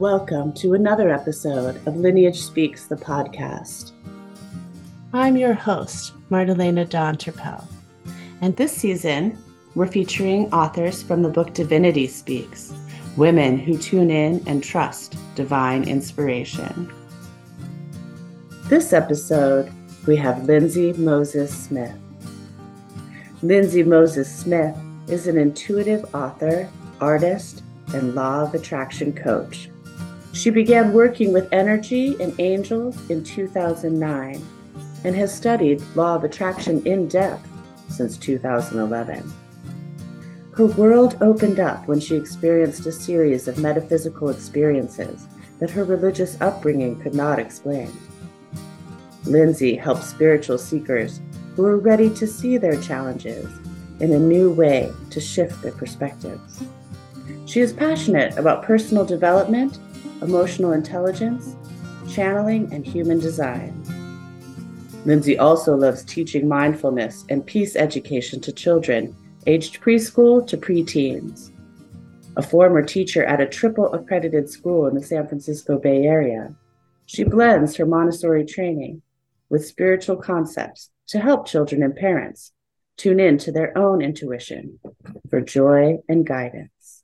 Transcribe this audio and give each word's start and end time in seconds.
Welcome 0.00 0.54
to 0.54 0.72
another 0.72 1.10
episode 1.10 1.76
of 1.86 1.94
Lineage 1.94 2.40
Speaks, 2.40 2.86
the 2.86 2.96
podcast. 2.96 3.92
I'm 5.12 5.36
your 5.36 5.52
host, 5.52 6.14
Martelena 6.30 6.88
Donterpel, 6.88 7.62
and 8.40 8.56
this 8.56 8.74
season 8.74 9.36
we're 9.74 9.86
featuring 9.86 10.50
authors 10.54 11.02
from 11.02 11.20
the 11.20 11.28
book 11.28 11.52
Divinity 11.52 12.06
Speaks 12.06 12.72
Women 13.18 13.58
Who 13.58 13.76
Tune 13.76 14.10
In 14.10 14.42
and 14.46 14.64
Trust 14.64 15.16
Divine 15.34 15.86
Inspiration. 15.86 16.90
This 18.70 18.94
episode, 18.94 19.70
we 20.06 20.16
have 20.16 20.44
Linsey 20.44 20.96
Moses 20.96 21.54
Smith. 21.54 21.94
Linsey 23.42 23.86
Moses 23.86 24.34
Smith 24.34 24.74
is 25.08 25.26
an 25.26 25.36
intuitive 25.36 26.14
author, 26.14 26.70
artist, 27.02 27.62
and 27.92 28.14
law 28.14 28.44
of 28.44 28.54
attraction 28.54 29.12
coach. 29.12 29.68
She 30.32 30.50
began 30.50 30.92
working 30.92 31.32
with 31.32 31.52
energy 31.52 32.16
and 32.20 32.38
angels 32.38 33.10
in 33.10 33.24
2009 33.24 34.46
and 35.04 35.16
has 35.16 35.34
studied 35.34 35.82
law 35.94 36.14
of 36.14 36.24
attraction 36.24 36.84
in 36.86 37.08
depth 37.08 37.46
since 37.88 38.16
2011. 38.16 39.32
Her 40.54 40.66
world 40.66 41.16
opened 41.20 41.58
up 41.58 41.88
when 41.88 42.00
she 42.00 42.16
experienced 42.16 42.86
a 42.86 42.92
series 42.92 43.48
of 43.48 43.58
metaphysical 43.58 44.28
experiences 44.28 45.26
that 45.58 45.70
her 45.70 45.84
religious 45.84 46.40
upbringing 46.40 47.00
could 47.00 47.14
not 47.14 47.38
explain. 47.38 47.90
Linsey 49.24 49.78
helps 49.78 50.06
spiritual 50.06 50.58
seekers 50.58 51.20
who 51.54 51.64
are 51.64 51.76
ready 51.76 52.08
to 52.14 52.26
see 52.26 52.56
their 52.56 52.80
challenges 52.80 53.48
in 54.00 54.12
a 54.12 54.18
new 54.18 54.50
way 54.50 54.92
to 55.10 55.20
shift 55.20 55.60
their 55.62 55.72
perspectives. 55.72 56.62
She 57.46 57.60
is 57.60 57.72
passionate 57.72 58.36
about 58.38 58.62
personal 58.62 59.04
development, 59.04 59.78
emotional 60.22 60.72
intelligence, 60.72 61.56
channeling, 62.10 62.72
and 62.72 62.86
human 62.86 63.18
design. 63.18 63.72
Linsey 65.04 65.38
also 65.38 65.74
loves 65.74 66.04
teaching 66.04 66.46
mindfulness 66.46 67.24
and 67.30 67.46
peace 67.46 67.74
education 67.74 68.40
to 68.40 68.52
children 68.52 69.16
aged 69.46 69.80
preschool 69.80 70.46
to 70.46 70.56
preteens. 70.58 71.50
A 72.36 72.42
former 72.42 72.82
teacher 72.82 73.24
at 73.24 73.40
a 73.40 73.46
triple 73.46 73.92
accredited 73.92 74.50
school 74.50 74.86
in 74.86 74.94
the 74.94 75.02
San 75.02 75.26
Francisco 75.26 75.78
Bay 75.78 76.04
Area, 76.04 76.54
she 77.06 77.24
blends 77.24 77.76
her 77.76 77.86
Montessori 77.86 78.44
training 78.44 79.02
with 79.48 79.66
spiritual 79.66 80.16
concepts 80.16 80.90
to 81.08 81.18
help 81.18 81.46
children 81.46 81.82
and 81.82 81.96
parents 81.96 82.52
tune 82.96 83.18
in 83.18 83.38
to 83.38 83.50
their 83.50 83.76
own 83.76 84.02
intuition 84.02 84.78
for 85.28 85.40
joy 85.40 85.96
and 86.08 86.26
guidance. 86.26 86.99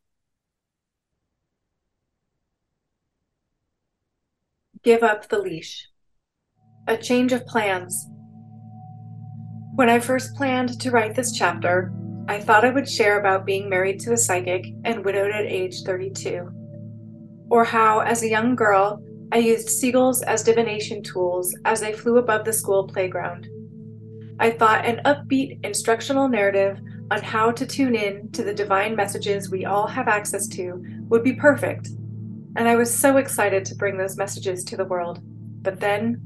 Give 4.87 5.03
up 5.03 5.29
the 5.29 5.41
leash. 5.41 5.89
A 6.87 6.97
change 6.97 7.33
of 7.33 7.45
plans. 7.45 8.09
When 9.75 9.89
I 9.89 9.99
first 9.99 10.37
planned 10.37 10.81
to 10.81 10.93
write 10.93 11.17
this 11.17 11.33
chapter, 11.33 11.93
I 12.29 12.39
thought 12.39 12.65
I 12.65 12.71
would 12.71 12.89
share 12.89 13.19
about 13.19 13.45
being 13.45 13.69
married 13.69 13.99
to 14.03 14.13
a 14.13 14.17
psychic 14.17 14.65
and 14.85 15.05
widowed 15.05 15.33
at 15.33 15.45
age 15.45 15.83
32. 15.83 16.49
Or 17.51 17.65
how, 17.65 17.99
as 17.99 18.23
a 18.23 18.29
young 18.29 18.55
girl, 18.55 19.03
I 19.33 19.39
used 19.39 19.71
seagulls 19.71 20.23
as 20.23 20.45
divination 20.45 21.03
tools 21.03 21.53
as 21.65 21.81
they 21.81 21.93
flew 21.93 22.19
above 22.19 22.45
the 22.45 22.53
school 22.53 22.87
playground. 22.87 23.49
I 24.39 24.53
thought 24.53 24.87
an 24.87 25.01
upbeat 25.05 25.65
instructional 25.65 26.29
narrative 26.29 26.79
on 27.11 27.23
how 27.23 27.51
to 27.51 27.67
tune 27.67 27.97
in 27.97 28.31
to 28.31 28.45
the 28.45 28.55
divine 28.55 28.95
messages 28.95 29.51
we 29.51 29.65
all 29.65 29.89
have 29.89 30.07
access 30.07 30.47
to 30.51 30.81
would 31.09 31.25
be 31.25 31.33
perfect, 31.33 31.89
and 32.57 32.69
I 32.69 32.75
was 32.75 32.93
so 32.93 33.19
excited 33.19 33.65
to 33.67 33.75
bring 33.75 33.99
those 33.99 34.17
messages 34.17 34.65
to 34.65 34.77
the 34.77 34.85
world. 34.85 35.21
But 35.63 35.79
then 35.79 36.21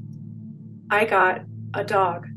I 0.89 1.05
got 1.05 1.41
a 1.73 1.83
dog. 1.83 2.27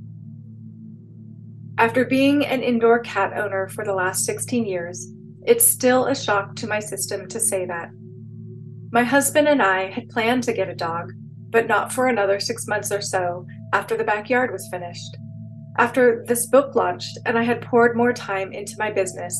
After 1.78 2.04
being 2.04 2.44
an 2.44 2.62
indoor 2.62 2.98
cat 3.00 3.32
owner 3.36 3.68
for 3.68 3.84
the 3.84 3.94
last 3.94 4.24
16 4.24 4.66
years, 4.66 5.12
it's 5.46 5.66
still 5.66 6.06
a 6.06 6.14
shock 6.14 6.56
to 6.56 6.66
my 6.66 6.78
system 6.78 7.28
to 7.28 7.38
say 7.38 7.66
that. 7.66 7.90
My 8.90 9.02
husband 9.02 9.48
and 9.48 9.62
I 9.62 9.90
had 9.90 10.08
planned 10.08 10.44
to 10.44 10.52
get 10.52 10.68
a 10.68 10.74
dog, 10.74 11.12
but 11.50 11.66
not 11.66 11.92
for 11.92 12.06
another 12.06 12.40
six 12.40 12.66
months 12.66 12.90
or 12.90 13.00
so 13.00 13.46
after 13.72 13.96
the 13.96 14.04
backyard 14.04 14.52
was 14.52 14.68
finished. 14.70 15.16
After 15.78 16.24
this 16.26 16.46
book 16.46 16.74
launched 16.74 17.18
and 17.26 17.36
I 17.36 17.42
had 17.42 17.60
poured 17.60 17.96
more 17.96 18.12
time 18.12 18.52
into 18.52 18.76
my 18.78 18.90
business. 18.90 19.36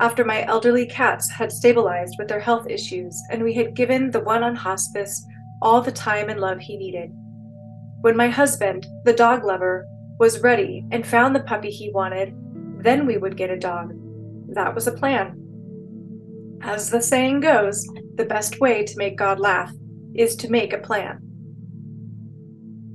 After 0.00 0.24
my 0.24 0.46
elderly 0.46 0.86
cats 0.86 1.30
had 1.30 1.52
stabilized 1.52 2.16
with 2.18 2.26
their 2.26 2.40
health 2.40 2.66
issues 2.70 3.22
and 3.30 3.42
we 3.42 3.52
had 3.52 3.76
given 3.76 4.10
the 4.10 4.20
one 4.20 4.42
on 4.42 4.56
hospice 4.56 5.22
all 5.60 5.82
the 5.82 5.92
time 5.92 6.30
and 6.30 6.40
love 6.40 6.58
he 6.58 6.78
needed. 6.78 7.10
When 8.00 8.16
my 8.16 8.28
husband, 8.28 8.86
the 9.04 9.12
dog 9.12 9.44
lover, 9.44 9.86
was 10.18 10.40
ready 10.40 10.86
and 10.90 11.06
found 11.06 11.36
the 11.36 11.40
puppy 11.40 11.70
he 11.70 11.92
wanted, 11.92 12.34
then 12.82 13.06
we 13.06 13.18
would 13.18 13.36
get 13.36 13.50
a 13.50 13.58
dog. 13.58 13.92
That 14.54 14.74
was 14.74 14.86
a 14.86 14.92
plan. 14.92 15.36
As 16.62 16.88
the 16.88 17.02
saying 17.02 17.40
goes, 17.40 17.86
the 18.14 18.24
best 18.24 18.58
way 18.58 18.84
to 18.84 18.96
make 18.96 19.18
God 19.18 19.38
laugh 19.38 19.70
is 20.14 20.34
to 20.36 20.50
make 20.50 20.72
a 20.72 20.78
plan. 20.78 21.18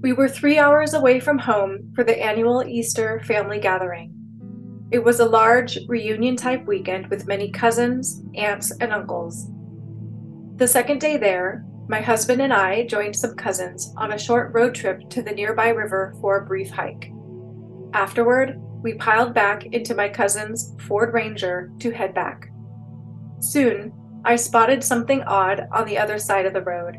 We 0.01 0.11
were 0.11 0.27
three 0.27 0.57
hours 0.57 0.95
away 0.95 1.19
from 1.19 1.37
home 1.37 1.91
for 1.93 2.03
the 2.03 2.19
annual 2.19 2.63
Easter 2.63 3.21
family 3.25 3.59
gathering. 3.59 4.14
It 4.91 5.03
was 5.03 5.19
a 5.19 5.25
large 5.25 5.79
reunion 5.87 6.35
type 6.35 6.65
weekend 6.65 7.07
with 7.07 7.27
many 7.27 7.49
cousins, 7.51 8.21
aunts, 8.35 8.71
and 8.79 8.93
uncles. 8.93 9.49
The 10.57 10.67
second 10.67 11.01
day 11.01 11.17
there, 11.17 11.65
my 11.87 12.01
husband 12.01 12.41
and 12.41 12.53
I 12.53 12.85
joined 12.87 13.15
some 13.15 13.35
cousins 13.35 13.93
on 13.97 14.13
a 14.13 14.17
short 14.17 14.53
road 14.53 14.73
trip 14.73 15.09
to 15.09 15.21
the 15.21 15.31
nearby 15.31 15.69
river 15.69 16.15
for 16.21 16.37
a 16.37 16.45
brief 16.45 16.69
hike. 16.69 17.11
Afterward, 17.93 18.59
we 18.81 18.93
piled 18.93 19.33
back 19.33 19.65
into 19.65 19.95
my 19.95 20.07
cousin's 20.07 20.75
Ford 20.87 21.13
Ranger 21.13 21.71
to 21.79 21.91
head 21.91 22.13
back. 22.13 22.49
Soon, 23.39 23.91
I 24.23 24.35
spotted 24.35 24.83
something 24.83 25.21
odd 25.23 25.67
on 25.71 25.85
the 25.85 25.97
other 25.97 26.19
side 26.19 26.45
of 26.45 26.53
the 26.53 26.61
road. 26.61 26.97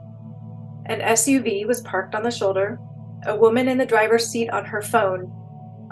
An 0.87 1.01
SUV 1.01 1.67
was 1.67 1.81
parked 1.83 2.15
on 2.15 2.23
the 2.23 2.31
shoulder, 2.31 2.79
a 3.27 3.37
woman 3.37 3.69
in 3.69 3.79
the 3.79 3.87
driver's 3.87 4.27
seat 4.27 4.51
on 4.51 4.65
her 4.65 4.83
phone. 4.83 5.33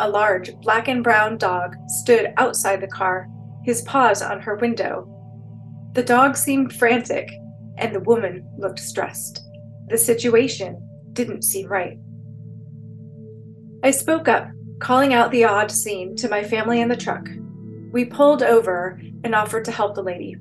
A 0.00 0.08
large 0.08 0.54
black 0.60 0.88
and 0.88 1.04
brown 1.04 1.38
dog 1.38 1.76
stood 1.86 2.32
outside 2.36 2.80
the 2.80 2.88
car, 2.88 3.28
his 3.64 3.82
paws 3.82 4.22
on 4.22 4.40
her 4.40 4.56
window. 4.56 5.08
The 5.92 6.02
dog 6.02 6.36
seemed 6.36 6.72
frantic, 6.72 7.30
and 7.78 7.94
the 7.94 8.00
woman 8.00 8.44
looked 8.58 8.80
stressed. 8.80 9.40
The 9.88 9.98
situation 9.98 10.80
didn't 11.12 11.42
seem 11.42 11.68
right. 11.68 11.98
I 13.84 13.90
spoke 13.90 14.28
up, 14.28 14.48
calling 14.80 15.14
out 15.14 15.30
the 15.30 15.44
odd 15.44 15.70
scene 15.70 16.16
to 16.16 16.28
my 16.28 16.42
family 16.42 16.80
in 16.80 16.88
the 16.88 16.96
truck. 16.96 17.28
We 17.92 18.04
pulled 18.04 18.42
over 18.42 19.00
and 19.22 19.34
offered 19.34 19.64
to 19.66 19.72
help 19.72 19.94
the 19.94 20.02
lady. 20.02 20.36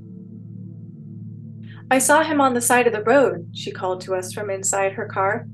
I 1.92 2.00
saw 2.00 2.24
him 2.24 2.42
on 2.42 2.56
the 2.56 2.62
side 2.62 2.88
of 2.88 2.94
the 2.94 3.04
road, 3.04 3.50
she 3.54 3.72
called 3.72 4.02
to 4.02 4.16
us 4.16 4.34
from 4.34 4.50
inside 4.50 4.94
her 4.94 5.06
car. 5.06 5.46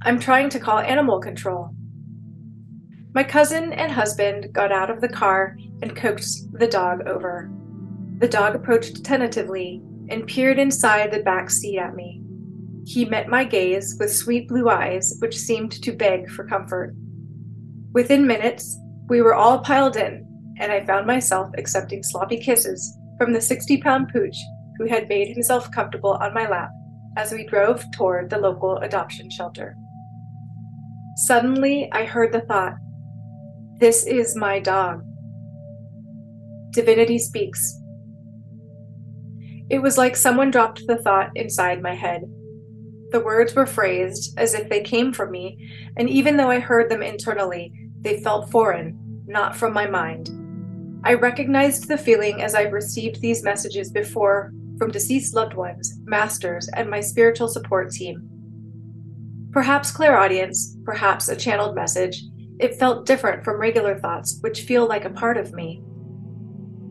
I'm 0.00 0.18
trying 0.18 0.48
to 0.50 0.60
call 0.60 0.78
animal 0.78 1.20
control. 1.20 1.74
My 3.14 3.22
cousin 3.22 3.74
and 3.74 3.92
husband 3.92 4.54
got 4.54 4.72
out 4.72 4.88
of 4.88 5.02
the 5.02 5.08
car 5.08 5.58
and 5.82 5.94
coaxed 5.94 6.50
the 6.52 6.66
dog 6.66 7.06
over. 7.06 7.50
The 8.18 8.28
dog 8.28 8.54
approached 8.54 9.04
tentatively 9.04 9.82
and 10.08 10.26
peered 10.26 10.58
inside 10.58 11.10
the 11.10 11.22
back 11.22 11.50
seat 11.50 11.78
at 11.78 11.94
me. 11.94 12.22
He 12.86 13.04
met 13.04 13.28
my 13.28 13.44
gaze 13.44 13.96
with 14.00 14.16
sweet 14.16 14.48
blue 14.48 14.70
eyes, 14.70 15.16
which 15.18 15.36
seemed 15.36 15.72
to 15.82 15.92
beg 15.92 16.30
for 16.30 16.46
comfort. 16.46 16.94
Within 17.92 18.26
minutes, 18.26 18.78
we 19.08 19.20
were 19.20 19.34
all 19.34 19.58
piled 19.60 19.96
in, 19.96 20.26
and 20.58 20.72
I 20.72 20.84
found 20.86 21.06
myself 21.06 21.50
accepting 21.58 22.02
sloppy 22.02 22.38
kisses 22.38 22.96
from 23.18 23.34
the 23.34 23.40
60 23.42 23.76
pound 23.82 24.08
pooch 24.08 24.36
who 24.78 24.86
had 24.86 25.08
made 25.08 25.28
himself 25.28 25.70
comfortable 25.70 26.12
on 26.14 26.32
my 26.32 26.48
lap 26.48 26.70
as 27.18 27.30
we 27.30 27.44
drove 27.44 27.84
toward 27.92 28.30
the 28.30 28.38
local 28.38 28.78
adoption 28.78 29.28
shelter. 29.28 29.76
Suddenly, 31.16 31.90
I 31.92 32.06
heard 32.06 32.32
the 32.32 32.40
thought 32.40 32.74
This 33.82 34.06
is 34.06 34.36
my 34.36 34.60
dog. 34.60 35.02
Divinity 36.70 37.18
speaks. 37.18 37.80
It 39.70 39.82
was 39.82 39.98
like 39.98 40.14
someone 40.14 40.52
dropped 40.52 40.86
the 40.86 40.98
thought 40.98 41.32
inside 41.34 41.82
my 41.82 41.92
head. 41.92 42.22
The 43.10 43.18
words 43.18 43.56
were 43.56 43.66
phrased 43.66 44.38
as 44.38 44.54
if 44.54 44.68
they 44.68 44.82
came 44.82 45.12
from 45.12 45.32
me, 45.32 45.68
and 45.96 46.08
even 46.08 46.36
though 46.36 46.48
I 46.48 46.60
heard 46.60 46.88
them 46.88 47.02
internally, 47.02 47.72
they 48.02 48.22
felt 48.22 48.52
foreign, 48.52 48.96
not 49.26 49.56
from 49.56 49.72
my 49.72 49.88
mind. 49.88 50.30
I 51.02 51.14
recognized 51.14 51.88
the 51.88 51.98
feeling 51.98 52.40
as 52.40 52.54
I've 52.54 52.72
received 52.72 53.20
these 53.20 53.42
messages 53.42 53.90
before 53.90 54.52
from 54.78 54.92
deceased 54.92 55.34
loved 55.34 55.54
ones, 55.54 55.98
masters, 56.04 56.70
and 56.76 56.88
my 56.88 57.00
spiritual 57.00 57.48
support 57.48 57.90
team. 57.90 58.28
Perhaps 59.50 59.90
clairaudience, 59.90 60.76
perhaps 60.84 61.28
a 61.28 61.34
channeled 61.34 61.74
message, 61.74 62.22
it 62.62 62.76
felt 62.76 63.06
different 63.06 63.44
from 63.44 63.60
regular 63.60 63.98
thoughts, 63.98 64.38
which 64.40 64.62
feel 64.62 64.86
like 64.86 65.04
a 65.04 65.10
part 65.10 65.36
of 65.36 65.52
me. 65.52 65.82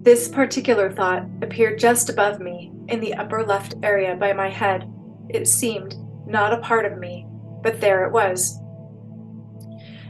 This 0.02 0.28
particular 0.28 0.92
thought 0.92 1.24
appeared 1.42 1.80
just 1.80 2.10
above 2.10 2.42
me 2.42 2.74
in 2.90 3.00
the 3.00 3.14
upper 3.14 3.46
left 3.46 3.76
area 3.82 4.16
by 4.16 4.34
my 4.34 4.50
head. 4.50 4.92
It 5.30 5.48
seemed 5.48 5.96
not 6.28 6.52
a 6.52 6.58
part 6.58 6.86
of 6.86 6.98
me, 6.98 7.26
but 7.64 7.80
there 7.80 8.06
it 8.06 8.12
was. 8.12 8.60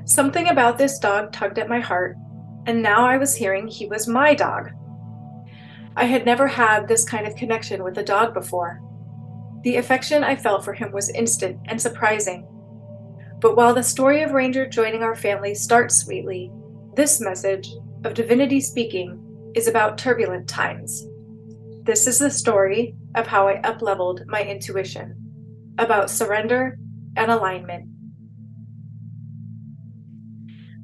Something 0.05 0.47
about 0.47 0.79
this 0.79 0.97
dog 0.97 1.31
tugged 1.31 1.59
at 1.59 1.69
my 1.69 1.79
heart, 1.79 2.17
and 2.65 2.81
now 2.81 3.05
I 3.05 3.17
was 3.17 3.35
hearing 3.35 3.67
he 3.67 3.85
was 3.85 4.07
my 4.07 4.33
dog. 4.33 4.71
I 5.95 6.05
had 6.05 6.25
never 6.25 6.47
had 6.47 6.87
this 6.87 7.05
kind 7.05 7.27
of 7.27 7.35
connection 7.35 7.83
with 7.83 7.99
a 7.99 8.03
dog 8.03 8.33
before. 8.33 8.81
The 9.61 9.75
affection 9.75 10.23
I 10.23 10.35
felt 10.37 10.65
for 10.65 10.73
him 10.73 10.91
was 10.91 11.09
instant 11.09 11.59
and 11.65 11.79
surprising. 11.79 12.47
But 13.41 13.55
while 13.55 13.73
the 13.73 13.81
story 13.81 14.21
of 14.21 14.33
Ranger 14.33 14.67
joining 14.67 15.01
our 15.01 15.15
family 15.15 15.55
starts 15.55 15.95
sweetly, 15.95 16.51
this 16.95 17.19
message, 17.19 17.73
of 18.03 18.13
divinity 18.13 18.61
speaking, 18.61 19.51
is 19.55 19.67
about 19.67 19.97
turbulent 19.97 20.47
times. 20.47 21.07
This 21.83 22.05
is 22.05 22.19
the 22.19 22.29
story 22.29 22.95
of 23.15 23.25
how 23.25 23.47
I 23.47 23.59
upleveled 23.61 24.27
my 24.27 24.43
intuition, 24.43 25.15
about 25.79 26.11
surrender 26.11 26.77
and 27.17 27.31
alignment. 27.31 27.89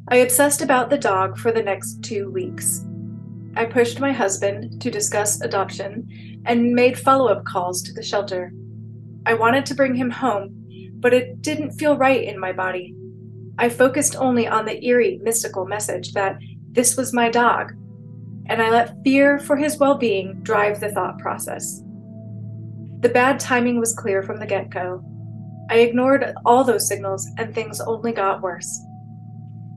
I 0.07 0.17
obsessed 0.17 0.63
about 0.63 0.89
the 0.89 0.97
dog 0.97 1.37
for 1.37 1.51
the 1.51 1.61
next 1.61 2.01
two 2.01 2.31
weeks. 2.31 2.83
I 3.55 3.65
pushed 3.65 3.99
my 3.99 4.11
husband 4.11 4.81
to 4.81 4.89
discuss 4.89 5.41
adoption 5.41 6.41
and 6.47 6.73
made 6.73 6.97
follow 6.97 7.27
up 7.27 7.45
calls 7.45 7.83
to 7.83 7.93
the 7.93 8.03
shelter. 8.03 8.51
I 9.27 9.35
wanted 9.35 9.65
to 9.67 9.75
bring 9.75 9.93
him 9.93 10.09
home, 10.09 10.56
but 10.99 11.13
it 11.13 11.41
didn't 11.41 11.71
feel 11.71 11.97
right 11.97 12.23
in 12.23 12.39
my 12.39 12.51
body. 12.51 12.95
I 13.57 13.69
focused 13.69 14.15
only 14.15 14.47
on 14.47 14.65
the 14.65 14.83
eerie, 14.85 15.19
mystical 15.23 15.65
message 15.65 16.13
that 16.13 16.37
this 16.71 16.95
was 16.95 17.13
my 17.13 17.29
dog, 17.29 17.73
and 18.47 18.61
I 18.61 18.69
let 18.69 19.03
fear 19.03 19.39
for 19.39 19.55
his 19.55 19.77
well 19.77 19.97
being 19.97 20.39
drive 20.41 20.79
the 20.79 20.91
thought 20.91 21.17
process. 21.19 21.81
The 22.99 23.09
bad 23.09 23.39
timing 23.39 23.79
was 23.79 23.95
clear 23.95 24.23
from 24.23 24.39
the 24.39 24.45
get 24.45 24.69
go. 24.69 25.03
I 25.69 25.79
ignored 25.79 26.33
all 26.45 26.63
those 26.63 26.87
signals, 26.87 27.27
and 27.37 27.53
things 27.53 27.81
only 27.81 28.11
got 28.11 28.41
worse. 28.41 28.79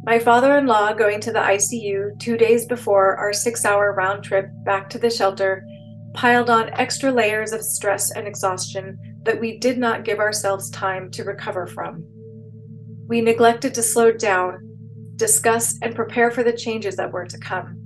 My 0.04 0.18
father 0.18 0.56
in 0.56 0.66
law 0.66 0.94
going 0.94 1.20
to 1.20 1.32
the 1.32 1.40
ICU 1.40 2.18
two 2.18 2.38
days 2.38 2.64
before 2.64 3.16
our 3.16 3.32
six 3.32 3.64
hour 3.66 3.92
round 3.92 4.24
trip 4.24 4.50
back 4.64 4.88
to 4.90 4.98
the 4.98 5.10
shelter 5.10 5.66
piled 6.14 6.50
on 6.50 6.70
extra 6.70 7.10
layers 7.10 7.52
of 7.52 7.62
stress 7.62 8.10
and 8.10 8.26
exhaustion 8.26 8.98
that 9.22 9.40
we 9.40 9.58
did 9.58 9.78
not 9.78 10.04
give 10.04 10.18
ourselves 10.18 10.70
time 10.70 11.10
to 11.12 11.24
recover 11.24 11.66
from. 11.66 12.04
We 13.06 13.20
neglected 13.20 13.74
to 13.74 13.82
slow 13.82 14.12
down, 14.12 14.76
discuss, 15.16 15.78
and 15.82 15.94
prepare 15.94 16.30
for 16.30 16.42
the 16.42 16.52
changes 16.52 16.96
that 16.96 17.12
were 17.12 17.26
to 17.26 17.38
come, 17.38 17.76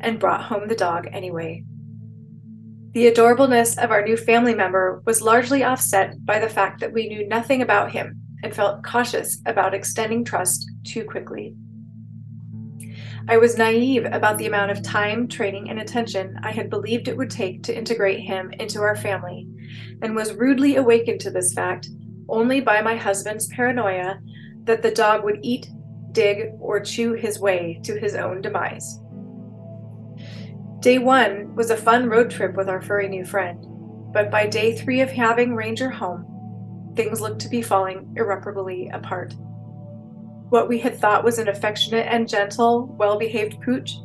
and 0.00 0.18
brought 0.18 0.44
home 0.44 0.68
the 0.68 0.74
dog 0.74 1.08
anyway. 1.12 1.64
The 2.92 3.10
adorableness 3.10 3.82
of 3.82 3.90
our 3.90 4.02
new 4.02 4.16
family 4.16 4.54
member 4.54 5.02
was 5.04 5.20
largely 5.20 5.62
offset 5.62 6.24
by 6.24 6.38
the 6.38 6.48
fact 6.48 6.80
that 6.80 6.92
we 6.92 7.08
knew 7.08 7.28
nothing 7.28 7.60
about 7.60 7.92
him 7.92 8.18
and 8.42 8.54
felt 8.54 8.84
cautious 8.84 9.40
about 9.44 9.74
extending 9.74 10.24
trust 10.24 10.70
too 10.84 11.04
quickly. 11.04 11.54
I 13.28 13.38
was 13.38 13.58
naive 13.58 14.04
about 14.04 14.38
the 14.38 14.46
amount 14.46 14.70
of 14.70 14.82
time, 14.82 15.26
training, 15.26 15.68
and 15.68 15.80
attention 15.80 16.38
I 16.42 16.52
had 16.52 16.70
believed 16.70 17.08
it 17.08 17.16
would 17.16 17.30
take 17.30 17.62
to 17.64 17.76
integrate 17.76 18.20
him 18.20 18.52
into 18.60 18.80
our 18.80 18.96
family, 18.96 19.48
and 20.02 20.14
was 20.14 20.34
rudely 20.34 20.76
awakened 20.76 21.20
to 21.20 21.30
this 21.30 21.52
fact 21.52 21.88
only 22.28 22.60
by 22.60 22.82
my 22.82 22.96
husband's 22.96 23.46
paranoia 23.48 24.18
that 24.64 24.82
the 24.82 24.90
dog 24.90 25.24
would 25.24 25.38
eat, 25.42 25.68
dig, 26.12 26.50
or 26.60 26.80
chew 26.80 27.12
his 27.12 27.38
way 27.38 27.80
to 27.84 27.98
his 27.98 28.14
own 28.14 28.42
demise. 28.42 29.00
Day 30.80 30.98
one 30.98 31.54
was 31.54 31.70
a 31.70 31.76
fun 31.76 32.08
road 32.08 32.30
trip 32.30 32.54
with 32.56 32.68
our 32.68 32.82
furry 32.82 33.08
new 33.08 33.24
friend, 33.24 33.64
but 34.12 34.30
by 34.30 34.46
day 34.46 34.76
three 34.76 35.00
of 35.00 35.10
having 35.10 35.54
Ranger 35.54 35.90
home, 35.90 36.92
things 36.96 37.20
looked 37.20 37.40
to 37.40 37.48
be 37.48 37.62
falling 37.62 38.12
irreparably 38.16 38.88
apart. 38.92 39.34
What 40.56 40.70
we 40.70 40.78
had 40.78 40.98
thought 40.98 41.22
was 41.22 41.38
an 41.38 41.48
affectionate 41.48 42.06
and 42.08 42.26
gentle, 42.26 42.86
well 42.98 43.18
behaved 43.18 43.60
pooch 43.60 43.98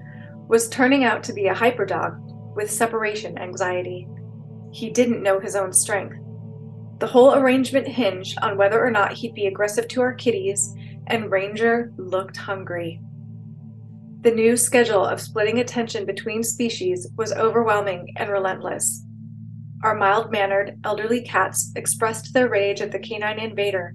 was 0.50 0.68
turning 0.68 1.06
out 1.06 1.24
to 1.24 1.34
be 1.34 1.48
a 1.48 1.54
hyper 1.54 1.86
dog 1.86 2.18
with 2.58 2.70
separation 2.70 3.38
anxiety. 3.38 4.06
He 4.74 4.90
didn't 4.90 5.24
know 5.24 5.40
his 5.40 5.56
own 5.56 5.72
strength. 5.72 6.18
The 7.00 7.08
whole 7.08 7.36
arrangement 7.36 7.88
hinged 7.88 8.38
on 8.42 8.58
whether 8.58 8.86
or 8.86 8.92
not 8.92 9.14
he'd 9.14 9.34
be 9.34 9.46
aggressive 9.46 9.88
to 9.88 10.02
our 10.02 10.14
kitties, 10.14 10.76
and 11.08 11.32
Ranger 11.32 11.94
looked 11.96 12.36
hungry. 12.36 13.00
The 14.20 14.32
new 14.32 14.58
schedule 14.58 15.06
of 15.06 15.22
splitting 15.22 15.60
attention 15.60 16.06
between 16.06 16.44
species 16.44 17.08
was 17.16 17.32
overwhelming 17.32 18.14
and 18.18 18.30
relentless. 18.30 19.06
Our 19.86 19.96
mild 19.96 20.34
mannered, 20.34 20.78
elderly 20.84 21.22
cats 21.22 21.72
expressed 21.78 22.34
their 22.34 22.50
rage 22.50 22.82
at 22.82 22.92
the 22.92 23.00
canine 23.00 23.40
invader 23.40 23.94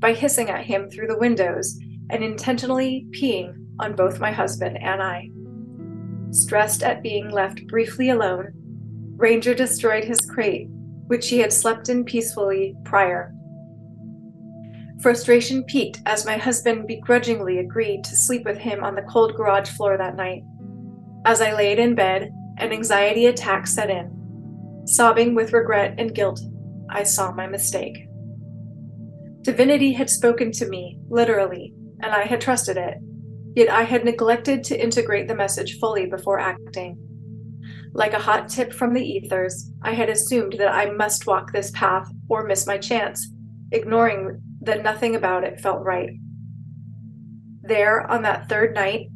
by 0.00 0.12
hissing 0.12 0.50
at 0.50 0.66
him 0.66 0.90
through 0.90 1.06
the 1.06 1.18
windows 1.18 1.78
and 2.10 2.22
intentionally 2.22 3.06
peeing 3.10 3.54
on 3.80 3.94
both 3.94 4.20
my 4.20 4.30
husband 4.30 4.78
and 4.80 5.02
I. 5.02 5.30
Stressed 6.30 6.82
at 6.82 7.02
being 7.02 7.30
left 7.30 7.66
briefly 7.66 8.10
alone, 8.10 8.52
Ranger 9.16 9.54
destroyed 9.54 10.04
his 10.04 10.20
crate, 10.20 10.68
which 11.06 11.28
he 11.28 11.38
had 11.38 11.52
slept 11.52 11.88
in 11.88 12.04
peacefully 12.04 12.74
prior. 12.84 13.32
Frustration 15.00 15.64
peaked 15.64 16.00
as 16.06 16.24
my 16.24 16.36
husband 16.36 16.86
begrudgingly 16.86 17.58
agreed 17.58 18.04
to 18.04 18.16
sleep 18.16 18.44
with 18.44 18.58
him 18.58 18.82
on 18.82 18.94
the 18.94 19.02
cold 19.02 19.34
garage 19.36 19.70
floor 19.70 19.96
that 19.96 20.16
night. 20.16 20.42
As 21.24 21.40
I 21.40 21.52
laid 21.52 21.78
in 21.78 21.94
bed, 21.94 22.30
an 22.58 22.72
anxiety 22.72 23.26
attack 23.26 23.66
set 23.66 23.90
in. 23.90 24.82
Sobbing 24.86 25.34
with 25.34 25.52
regret 25.52 25.94
and 25.98 26.14
guilt, 26.14 26.40
I 26.88 27.02
saw 27.02 27.32
my 27.32 27.46
mistake. 27.46 28.08
Divinity 29.42 29.92
had 29.92 30.08
spoken 30.08 30.52
to 30.52 30.68
me, 30.68 30.98
literally, 31.08 31.74
and 32.04 32.12
I 32.12 32.24
had 32.24 32.40
trusted 32.40 32.76
it, 32.76 32.98
yet 33.56 33.70
I 33.70 33.82
had 33.84 34.04
neglected 34.04 34.62
to 34.64 34.80
integrate 34.80 35.26
the 35.26 35.34
message 35.34 35.78
fully 35.78 36.04
before 36.04 36.38
acting. 36.38 36.98
Like 37.94 38.12
a 38.12 38.18
hot 38.18 38.50
tip 38.50 38.74
from 38.74 38.92
the 38.92 39.02
ethers, 39.02 39.70
I 39.82 39.94
had 39.94 40.10
assumed 40.10 40.54
that 40.58 40.74
I 40.74 40.90
must 40.90 41.26
walk 41.26 41.52
this 41.52 41.70
path 41.70 42.06
or 42.28 42.46
miss 42.46 42.66
my 42.66 42.76
chance, 42.76 43.32
ignoring 43.72 44.38
that 44.60 44.82
nothing 44.82 45.16
about 45.16 45.44
it 45.44 45.60
felt 45.60 45.82
right. 45.82 46.10
There, 47.62 48.10
on 48.10 48.22
that 48.22 48.50
third 48.50 48.74
night, 48.74 49.06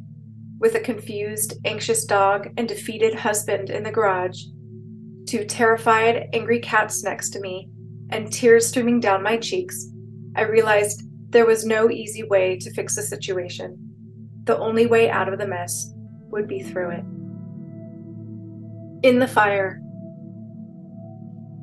with 0.59 0.73
a 0.73 0.79
confused, 0.79 1.53
anxious 1.65 2.05
dog 2.05 2.49
and 2.57 2.67
defeated 2.67 3.13
husband 3.13 3.69
in 3.69 3.83
the 3.83 3.91
garage, 3.91 4.45
two 5.27 5.45
terrified, 5.45 6.27
angry 6.33 6.59
cats 6.59 7.03
next 7.03 7.29
to 7.31 7.39
me, 7.39 7.69
and 8.09 8.33
tears 8.33 8.65
streaming 8.67 8.99
down 8.99 9.21
my 9.21 9.37
cheeks, 9.37 9.89
I 10.35 10.41
realized 10.41 11.03
there 11.29 11.45
was 11.45 11.65
no 11.65 11.89
easy 11.89 12.23
way 12.23 12.57
to 12.57 12.73
fix 12.73 12.95
the 12.95 13.01
situation. 13.01 13.77
The 14.45 14.57
only 14.57 14.85
way 14.85 15.09
out 15.09 15.31
of 15.31 15.39
the 15.39 15.47
mess 15.47 15.93
would 16.31 16.47
be 16.47 16.61
through 16.61 16.91
it. 16.91 17.03
In 19.07 19.19
the 19.19 19.27
fire. 19.27 19.81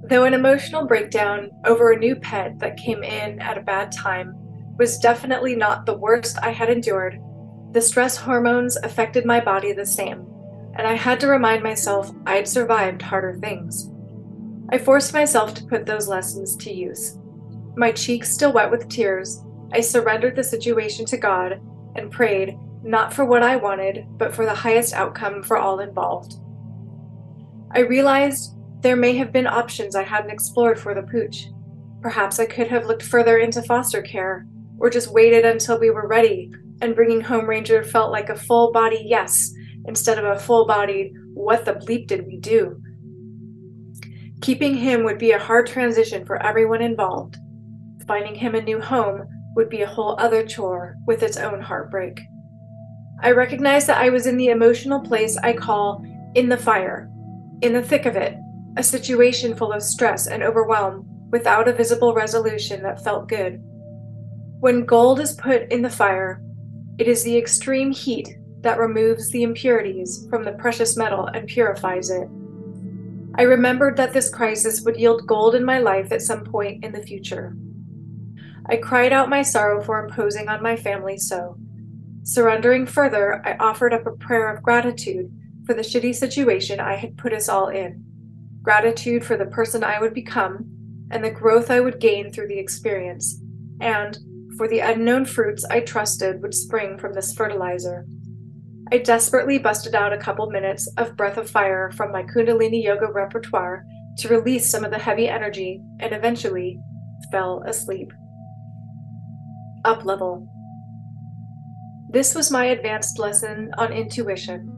Though 0.08 0.25
an 0.25 0.35
emotional 0.35 0.87
breakdown 0.87 1.50
over 1.64 1.90
a 1.90 1.99
new 1.99 2.16
pet 2.16 2.58
that 2.61 2.76
came 2.76 3.02
in 3.02 3.40
at 3.40 3.58
a 3.58 3.62
bad 3.62 3.90
time 3.92 4.35
was 4.78 4.99
definitely 4.99 5.56
not 5.56 5.85
the 5.85 5.96
worst 5.96 6.38
I 6.42 6.50
had 6.50 6.70
endured, 6.70 7.18
the 7.73 7.80
stress 7.80 8.16
hormones 8.16 8.76
affected 8.76 9.25
my 9.25 9.40
body 9.40 9.73
the 9.73 9.85
same 9.85 10.26
and 10.76 10.87
I 10.87 10.94
had 10.94 11.18
to 11.20 11.26
remind 11.26 11.62
myself 11.62 12.12
I'd 12.26 12.46
survived 12.46 13.02
harder 13.02 13.38
things. 13.40 13.90
I 14.70 14.78
forced 14.78 15.14
myself 15.14 15.54
to 15.54 15.64
put 15.64 15.87
those 15.87 16.08
lessons 16.08 16.54
to 16.56 16.73
use. 16.73 17.18
My 17.76 17.92
cheeks 17.92 18.32
still 18.32 18.52
wet 18.52 18.70
with 18.70 18.88
tears, 18.88 19.42
I 19.73 19.80
surrendered 19.80 20.37
the 20.37 20.44
situation 20.44 21.04
to 21.06 21.16
God 21.16 21.61
and 21.96 22.11
prayed 22.11 22.56
not 22.82 23.12
for 23.12 23.25
what 23.25 23.42
I 23.42 23.56
wanted, 23.56 24.06
but 24.16 24.35
for 24.35 24.44
the 24.44 24.54
highest 24.54 24.94
outcome 24.94 25.42
for 25.42 25.56
all 25.56 25.80
involved. 25.80 26.35
I 27.73 27.80
realized 27.80 28.54
there 28.80 28.96
may 28.96 29.16
have 29.16 29.32
been 29.32 29.46
options 29.46 29.96
I 29.96 30.04
hadn't 30.04 30.30
explored 30.30 30.78
for 30.78 30.94
the 30.94 31.02
pooch. 31.02 31.49
Perhaps 32.00 32.38
I 32.38 32.46
could 32.46 32.68
have 32.68 32.87
looked 32.87 33.02
further 33.02 33.38
into 33.38 33.62
foster 33.62 34.02
care, 34.02 34.46
or 34.78 34.90
just 34.90 35.12
waited 35.12 35.44
until 35.44 35.80
we 35.80 35.90
were 35.90 36.06
ready 36.06 36.52
and 36.82 36.94
bringing 36.94 37.20
home 37.20 37.49
Ranger 37.49 37.82
felt 37.82 38.12
like 38.12 38.28
a 38.28 38.37
full 38.37 38.73
body 38.73 39.02
yes 39.04 39.52
instead 39.87 40.18
of 40.18 40.25
a 40.25 40.38
full 40.38 40.66
bodied, 40.66 41.12
what 41.32 41.64
the 41.64 41.75
bleep 41.75 42.06
did 42.06 42.26
we 42.26 42.38
do? 42.38 42.80
Keeping 44.42 44.75
him 44.75 45.04
would 45.04 45.18
be 45.18 45.32
a 45.32 45.38
hard 45.38 45.66
transition 45.66 46.26
for 46.26 46.42
everyone 46.42 46.82
involved. 46.82 47.37
Finding 48.06 48.35
him 48.35 48.54
a 48.54 48.61
new 48.61 48.80
home 48.80 49.26
would 49.57 49.69
be 49.69 49.83
a 49.83 49.87
whole 49.87 50.15
other 50.21 50.47
chore 50.47 50.97
with 51.07 51.23
its 51.23 51.39
own 51.39 51.61
heartbreak. 51.61 52.21
I 53.23 53.33
recognized 53.33 53.87
that 53.87 54.01
I 54.01 54.11
was 54.11 54.27
in 54.27 54.37
the 54.37 54.49
emotional 54.49 55.01
place 55.01 55.37
I 55.39 55.55
call 55.55 56.05
in 56.35 56.49
the 56.49 56.57
fire, 56.57 57.11
in 57.63 57.73
the 57.73 57.83
thick 57.83 58.05
of 58.05 58.15
it, 58.15 58.37
a 58.77 58.83
situation 58.83 59.57
full 59.57 59.73
of 59.73 59.83
stress 59.83 60.27
and 60.27 60.43
overwhelm 60.43 61.09
without 61.31 61.67
a 61.67 61.73
visible 61.73 62.13
resolution 62.13 62.83
that 62.83 63.03
felt 63.03 63.29
good. 63.29 63.59
When 64.61 64.85
gold 64.85 65.21
is 65.21 65.33
put 65.33 65.73
in 65.73 65.81
the 65.81 65.91
fire, 65.91 66.43
it 66.99 67.09
is 67.09 67.25
the 67.25 67.37
extreme 67.37 67.91
heat 67.91 68.29
that 68.61 68.79
removes 68.79 69.31
the 69.31 69.43
impurities 69.43 70.27
from 70.29 70.45
the 70.45 70.53
precious 70.53 70.97
metal 70.97 71.27
and 71.27 71.47
purifies 71.47 72.11
it. 72.11 72.29
I 73.37 73.43
remembered 73.43 73.97
that 73.97 74.13
this 74.13 74.31
crisis 74.31 74.83
would 74.83 74.97
yield 74.97 75.27
gold 75.27 75.55
in 75.55 75.65
my 75.65 75.79
life 75.79 76.13
at 76.13 76.23
some 76.23 76.45
point 76.45 76.85
in 76.85 76.93
the 76.93 77.03
future. 77.03 77.57
I 78.68 78.76
cried 78.76 79.12
out 79.12 79.28
my 79.28 79.42
sorrow 79.42 79.82
for 79.82 80.04
imposing 80.04 80.49
on 80.49 80.62
my 80.62 80.76
family 80.76 81.18
so. 81.18 81.56
Surrendering 82.23 82.87
further, 82.87 83.40
I 83.46 83.56
offered 83.58 83.94
up 83.94 84.06
a 84.06 84.12
prayer 84.12 84.52
of 84.52 84.62
gratitude 84.62 85.30
for 85.64 85.75
the 85.75 85.82
shitty 85.82 86.14
situation 86.14 86.80
I 86.80 86.96
had 86.96 87.16
put 87.16 87.32
us 87.32 87.49
all 87.49 87.68
in, 87.68 88.04
gratitude 88.62 89.25
for 89.25 89.37
the 89.37 89.46
person 89.46 89.85
I 89.85 90.00
would 90.00 90.14
become 90.14 90.70
and 91.11 91.25
the 91.25 91.30
growth 91.30 91.70
I 91.70 91.80
would 91.80 92.00
gain 92.00 92.32
through 92.32 92.49
the 92.49 92.58
experience, 92.58 93.40
and 93.80 94.18
for 94.56 94.66
the 94.66 94.80
unknown 94.80 95.25
fruits 95.25 95.64
I 95.64 95.80
trusted 95.80 96.42
would 96.42 96.54
spring 96.54 96.99
from 96.99 97.12
this 97.12 97.32
fertilizer. 97.32 98.06
I 98.90 98.99
desperately 98.99 99.58
busted 99.58 99.94
out 99.94 100.12
a 100.12 100.18
couple 100.18 100.50
minutes 100.50 100.88
of 100.96 101.16
breath 101.16 101.37
of 101.37 101.50
fire 101.50 101.90
from 101.92 102.12
my 102.12 102.23
Kundalini 102.23 102.82
yoga 102.82 103.06
repertoire 103.06 103.85
to 104.18 104.28
release 104.28 104.70
some 104.70 104.85
of 104.85 104.90
the 104.90 104.99
heavy 104.99 105.28
energy 105.28 105.80
and 106.00 106.12
eventually 106.12 106.78
fell 107.30 107.62
asleep. 107.66 108.12
Up 109.87 110.05
level. 110.05 110.47
This 112.11 112.35
was 112.35 112.50
my 112.50 112.66
advanced 112.66 113.19
lesson 113.19 113.73
on 113.78 113.93
intuition. 113.93 114.71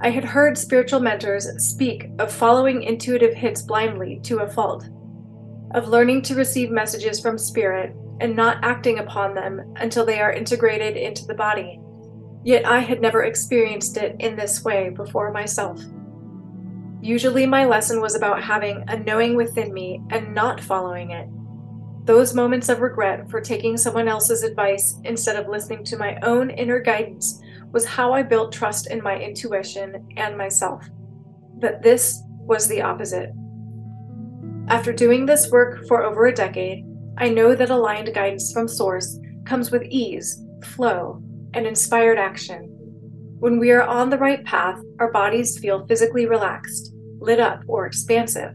I 0.00 0.08
had 0.08 0.24
heard 0.24 0.56
spiritual 0.56 1.00
mentors 1.00 1.46
speak 1.62 2.08
of 2.18 2.32
following 2.32 2.82
intuitive 2.82 3.34
hits 3.34 3.60
blindly 3.60 4.20
to 4.22 4.38
a 4.38 4.48
fault, 4.48 4.88
of 5.74 5.88
learning 5.88 6.22
to 6.22 6.34
receive 6.34 6.70
messages 6.70 7.20
from 7.20 7.36
spirit 7.36 7.94
and 8.20 8.34
not 8.34 8.64
acting 8.64 9.00
upon 9.00 9.34
them 9.34 9.74
until 9.76 10.06
they 10.06 10.20
are 10.20 10.32
integrated 10.32 10.96
into 10.96 11.26
the 11.26 11.34
body 11.34 11.78
Yet 12.46 12.64
I 12.64 12.78
had 12.78 13.00
never 13.00 13.24
experienced 13.24 13.96
it 13.96 14.14
in 14.20 14.36
this 14.36 14.62
way 14.62 14.90
before 14.90 15.32
myself. 15.32 15.82
Usually, 17.02 17.44
my 17.44 17.64
lesson 17.64 18.00
was 18.00 18.14
about 18.14 18.40
having 18.40 18.84
a 18.86 18.98
knowing 19.00 19.34
within 19.34 19.74
me 19.74 20.00
and 20.10 20.32
not 20.32 20.60
following 20.60 21.10
it. 21.10 21.26
Those 22.06 22.34
moments 22.34 22.68
of 22.68 22.82
regret 22.82 23.28
for 23.28 23.40
taking 23.40 23.76
someone 23.76 24.06
else's 24.06 24.44
advice 24.44 24.94
instead 25.02 25.34
of 25.34 25.48
listening 25.48 25.82
to 25.86 25.96
my 25.96 26.16
own 26.22 26.50
inner 26.50 26.78
guidance 26.78 27.40
was 27.72 27.84
how 27.84 28.12
I 28.12 28.22
built 28.22 28.52
trust 28.52 28.88
in 28.88 29.02
my 29.02 29.18
intuition 29.18 30.06
and 30.16 30.38
myself. 30.38 30.88
But 31.58 31.82
this 31.82 32.22
was 32.28 32.68
the 32.68 32.80
opposite. 32.80 33.30
After 34.68 34.92
doing 34.92 35.26
this 35.26 35.50
work 35.50 35.84
for 35.88 36.04
over 36.04 36.26
a 36.26 36.34
decade, 36.34 36.84
I 37.18 37.28
know 37.28 37.56
that 37.56 37.70
aligned 37.70 38.14
guidance 38.14 38.52
from 38.52 38.68
Source 38.68 39.18
comes 39.44 39.72
with 39.72 39.82
ease, 39.82 40.44
flow, 40.62 41.20
and 41.54 41.66
inspired 41.66 42.18
action. 42.18 42.68
When 43.40 43.58
we 43.58 43.72
are 43.72 43.82
on 43.82 44.10
the 44.10 44.18
right 44.18 44.44
path, 44.44 44.78
our 45.00 45.10
bodies 45.10 45.58
feel 45.58 45.84
physically 45.88 46.26
relaxed, 46.26 46.94
lit 47.18 47.40
up, 47.40 47.62
or 47.66 47.84
expansive. 47.84 48.52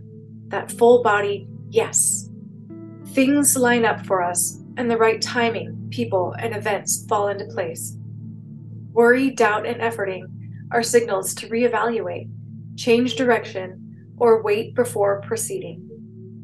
That 0.48 0.72
full 0.72 1.04
body, 1.04 1.50
yes. 1.70 2.30
Things 3.14 3.56
line 3.58 3.86
up 3.86 4.06
for 4.06 4.22
us, 4.22 4.60
and 4.78 4.90
the 4.90 4.98
right 4.98 5.22
timing, 5.22 5.88
people, 5.92 6.34
and 6.40 6.56
events 6.56 7.06
fall 7.08 7.28
into 7.28 7.46
place. 7.46 7.98
Worry, 8.92 9.32
doubt, 9.32 9.66
and 9.66 9.82
efforting 9.82 10.24
are 10.72 10.84
signals 10.84 11.34
to 11.36 11.48
reevaluate, 11.48 12.30
change 12.78 13.16
direction, 13.16 14.14
or 14.18 14.44
wait 14.44 14.76
before 14.76 15.22
proceeding. 15.22 15.88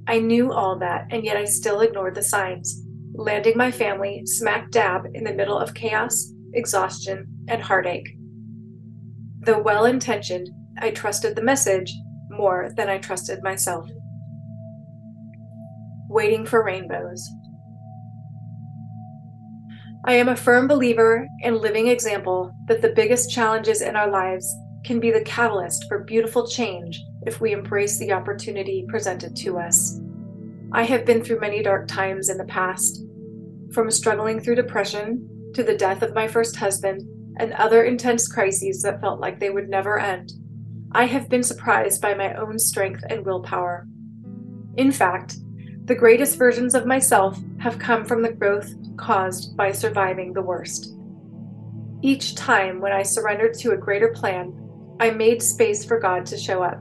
I 0.07 0.19
knew 0.19 0.51
all 0.51 0.77
that, 0.79 1.07
and 1.11 1.23
yet 1.23 1.37
I 1.37 1.45
still 1.45 1.81
ignored 1.81 2.15
the 2.15 2.23
signs, 2.23 2.83
landing 3.13 3.57
my 3.57 3.71
family 3.71 4.23
smack 4.25 4.71
dab 4.71 5.05
in 5.13 5.23
the 5.23 5.33
middle 5.33 5.57
of 5.57 5.73
chaos 5.73 6.33
exhaustion, 6.53 7.27
and 7.47 7.61
heartache. 7.61 8.17
Though 9.39 9.61
well 9.61 9.85
intentioned, 9.85 10.49
I 10.79 10.91
trusted 10.91 11.35
the 11.35 11.41
message 11.41 11.93
more 12.29 12.71
than 12.75 12.89
I 12.89 12.97
trusted 12.97 13.41
myself. 13.43 13.89
Waiting 16.09 16.45
for 16.45 16.63
rainbows. 16.63 17.29
I 20.05 20.13
am 20.13 20.29
a 20.29 20.35
firm 20.35 20.67
believer 20.67 21.27
and 21.43 21.57
living 21.57 21.87
example 21.87 22.53
that 22.67 22.81
the 22.81 22.93
biggest 22.95 23.29
challenges 23.29 23.81
in 23.81 23.95
our 23.95 24.09
lives 24.09 24.47
can 24.85 24.99
be 25.01 25.11
the 25.11 25.21
catalyst 25.21 25.85
for 25.89 26.05
beautiful 26.05 26.47
change 26.47 27.03
if 27.25 27.41
we 27.41 27.51
embrace 27.51 27.99
the 27.99 28.13
opportunity 28.13 28.85
presented 28.87 29.35
to 29.35 29.57
us. 29.57 29.99
I 30.71 30.83
have 30.83 31.05
been 31.05 31.23
through 31.23 31.41
many 31.41 31.61
dark 31.61 31.87
times 31.87 32.29
in 32.29 32.37
the 32.37 32.45
past, 32.45 33.03
from 33.73 33.91
struggling 33.91 34.39
through 34.39 34.55
depression 34.55 35.27
to 35.55 35.63
the 35.63 35.77
death 35.77 36.03
of 36.03 36.15
my 36.15 36.27
first 36.27 36.55
husband 36.55 37.01
and 37.39 37.51
other 37.53 37.83
intense 37.83 38.27
crises 38.27 38.81
that 38.81 39.01
felt 39.01 39.19
like 39.19 39.39
they 39.39 39.49
would 39.49 39.69
never 39.69 39.99
end, 39.99 40.31
I 40.93 41.05
have 41.05 41.29
been 41.29 41.43
surprised 41.43 42.01
by 42.01 42.13
my 42.13 42.33
own 42.35 42.57
strength 42.57 43.03
and 43.09 43.25
willpower. 43.25 43.85
In 44.77 44.91
fact, 44.91 45.35
the 45.87 45.95
greatest 45.95 46.37
versions 46.37 46.75
of 46.75 46.85
myself 46.85 47.39
have 47.59 47.79
come 47.79 48.03
from 48.03 48.21
the 48.21 48.33
growth 48.33 48.73
caused 48.97 49.55
by 49.55 49.71
surviving 49.71 50.33
the 50.33 50.41
worst. 50.41 50.93
Each 52.01 52.35
time 52.35 52.81
when 52.81 52.91
I 52.91 53.03
surrendered 53.03 53.53
to 53.59 53.71
a 53.71 53.77
greater 53.77 54.09
plan, 54.09 54.53
I 54.99 55.11
made 55.11 55.41
space 55.41 55.85
for 55.85 55.97
God 55.97 56.25
to 56.25 56.37
show 56.37 56.61
up. 56.61 56.77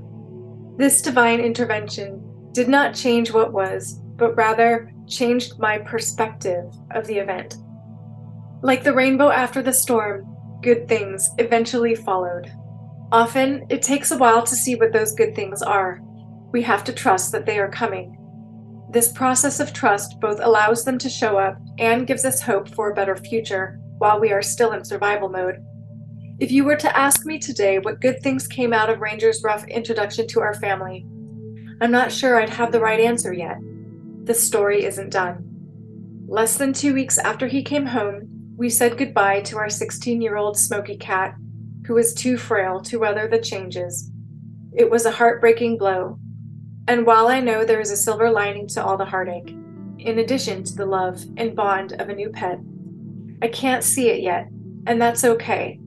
This 0.77 1.01
divine 1.01 1.39
intervention 1.39 2.21
did 2.51 2.69
not 2.69 2.97
change 2.97 3.33
what 3.33 3.53
was, 3.53 4.01
but 4.17 4.35
rather 4.35 4.93
changed 5.07 5.61
my 5.61 5.79
perspective 5.79 6.65
of 6.91 7.07
the 7.07 7.19
event. 7.19 7.59
Like 8.63 8.83
the 8.83 8.93
rainbow 8.93 9.31
after 9.31 9.63
the 9.63 9.73
storm, 9.73 10.27
good 10.63 10.89
things 10.89 11.31
eventually 11.39 11.95
followed. 11.95 12.51
Often, 13.13 13.67
it 13.71 13.83
takes 13.83 14.11
a 14.11 14.19
while 14.19 14.43
to 14.43 14.57
see 14.57 14.75
what 14.75 14.93
those 14.93 15.15
good 15.15 15.37
things 15.37 15.63
are. 15.63 16.01
We 16.51 16.63
have 16.63 16.83
to 16.85 16.93
trust 16.93 17.31
that 17.33 17.47
they 17.47 17.61
are 17.61 17.71
coming. 17.71 18.19
This 18.97 19.13
process 19.13 19.61
of 19.61 19.75
trust 19.75 20.19
both 20.23 20.41
allows 20.41 20.83
them 20.83 20.97
to 21.01 21.11
show 21.11 21.37
up 21.37 21.59
and 21.79 22.07
gives 22.07 22.25
us 22.25 22.41
hope 22.41 22.67
for 22.67 22.91
a 22.91 22.95
better 22.95 23.15
future 23.15 23.79
while 23.99 24.19
we 24.19 24.33
are 24.33 24.41
still 24.41 24.73
in 24.73 24.87
survival 24.87 25.29
mode. 25.29 25.63
If 26.41 26.51
you 26.51 26.65
were 26.65 26.77
to 26.77 26.97
ask 26.97 27.27
me 27.27 27.39
today 27.39 27.79
what 27.79 28.01
good 28.01 28.23
things 28.23 28.49
came 28.49 28.73
out 28.73 28.89
of 28.89 29.01
Ranger's 29.01 29.43
rough 29.45 29.69
introduction 29.69 30.27
to 30.29 30.41
our 30.41 30.55
family, 30.55 31.05
I'm 31.83 31.91
not 31.91 32.11
sure 32.11 32.41
I'd 32.41 32.49
have 32.49 32.73
the 32.73 32.81
right 32.81 32.99
answer 32.99 33.35
yet. 33.35 33.59
The 34.25 34.33
story 34.33 34.87
isn't 34.87 35.11
done. 35.11 35.45
Less 36.27 36.57
than 36.57 36.73
two 36.73 36.95
weeks 36.95 37.19
after 37.19 37.49
he 37.49 37.63
came 37.63 37.85
home, 37.85 38.55
we 38.57 38.71
said 38.71 38.97
goodbye 38.97 39.43
to 39.43 39.59
our 39.59 39.69
16 39.69 40.23
year 40.23 40.39
old 40.39 40.57
Smoky 40.57 40.97
cat, 40.97 41.35
who 41.87 41.93
was 41.93 42.15
too 42.15 42.39
frail 42.39 42.81
to 42.85 42.99
weather 42.99 43.29
the 43.29 43.41
changes. 43.41 44.11
It 44.75 44.91
was 44.91 45.05
a 45.05 45.11
heartbreaking 45.11 45.77
blow. 45.77 46.19
And 46.89 47.05
while 47.05 47.27
I 47.27 47.41
know 47.41 47.65
there 47.65 47.81
is 47.81 47.91
a 47.91 47.97
silver 47.97 48.31
lining 48.31 48.69
to 48.69 48.85
all 48.85 48.97
the 48.97 49.05
heartache, 49.05 49.57
in 49.99 50.21
addition 50.21 50.63
to 50.63 50.75
the 50.75 50.87
love 50.87 51.21
and 51.37 51.57
bond 51.57 51.95
of 52.01 52.09
a 52.09 52.15
new 52.15 52.31
pet, 52.31 52.61
I 53.43 53.49
can't 53.49 53.83
see 53.83 54.09
it 54.09 54.23
yet, 54.23 54.47
and 54.87 55.03
that's 55.03 55.25
okay. 55.25 55.81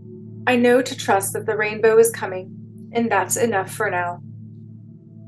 I 0.46 0.58
know 0.58 0.82
to 0.82 0.98
trust 0.98 1.34
that 1.34 1.46
the 1.46 1.56
rainbow 1.56 1.98
is 1.98 2.12
coming, 2.12 2.54
and 2.92 3.10
that's 3.10 3.38
enough 3.38 3.72
for 3.72 3.90
now. 3.90 4.20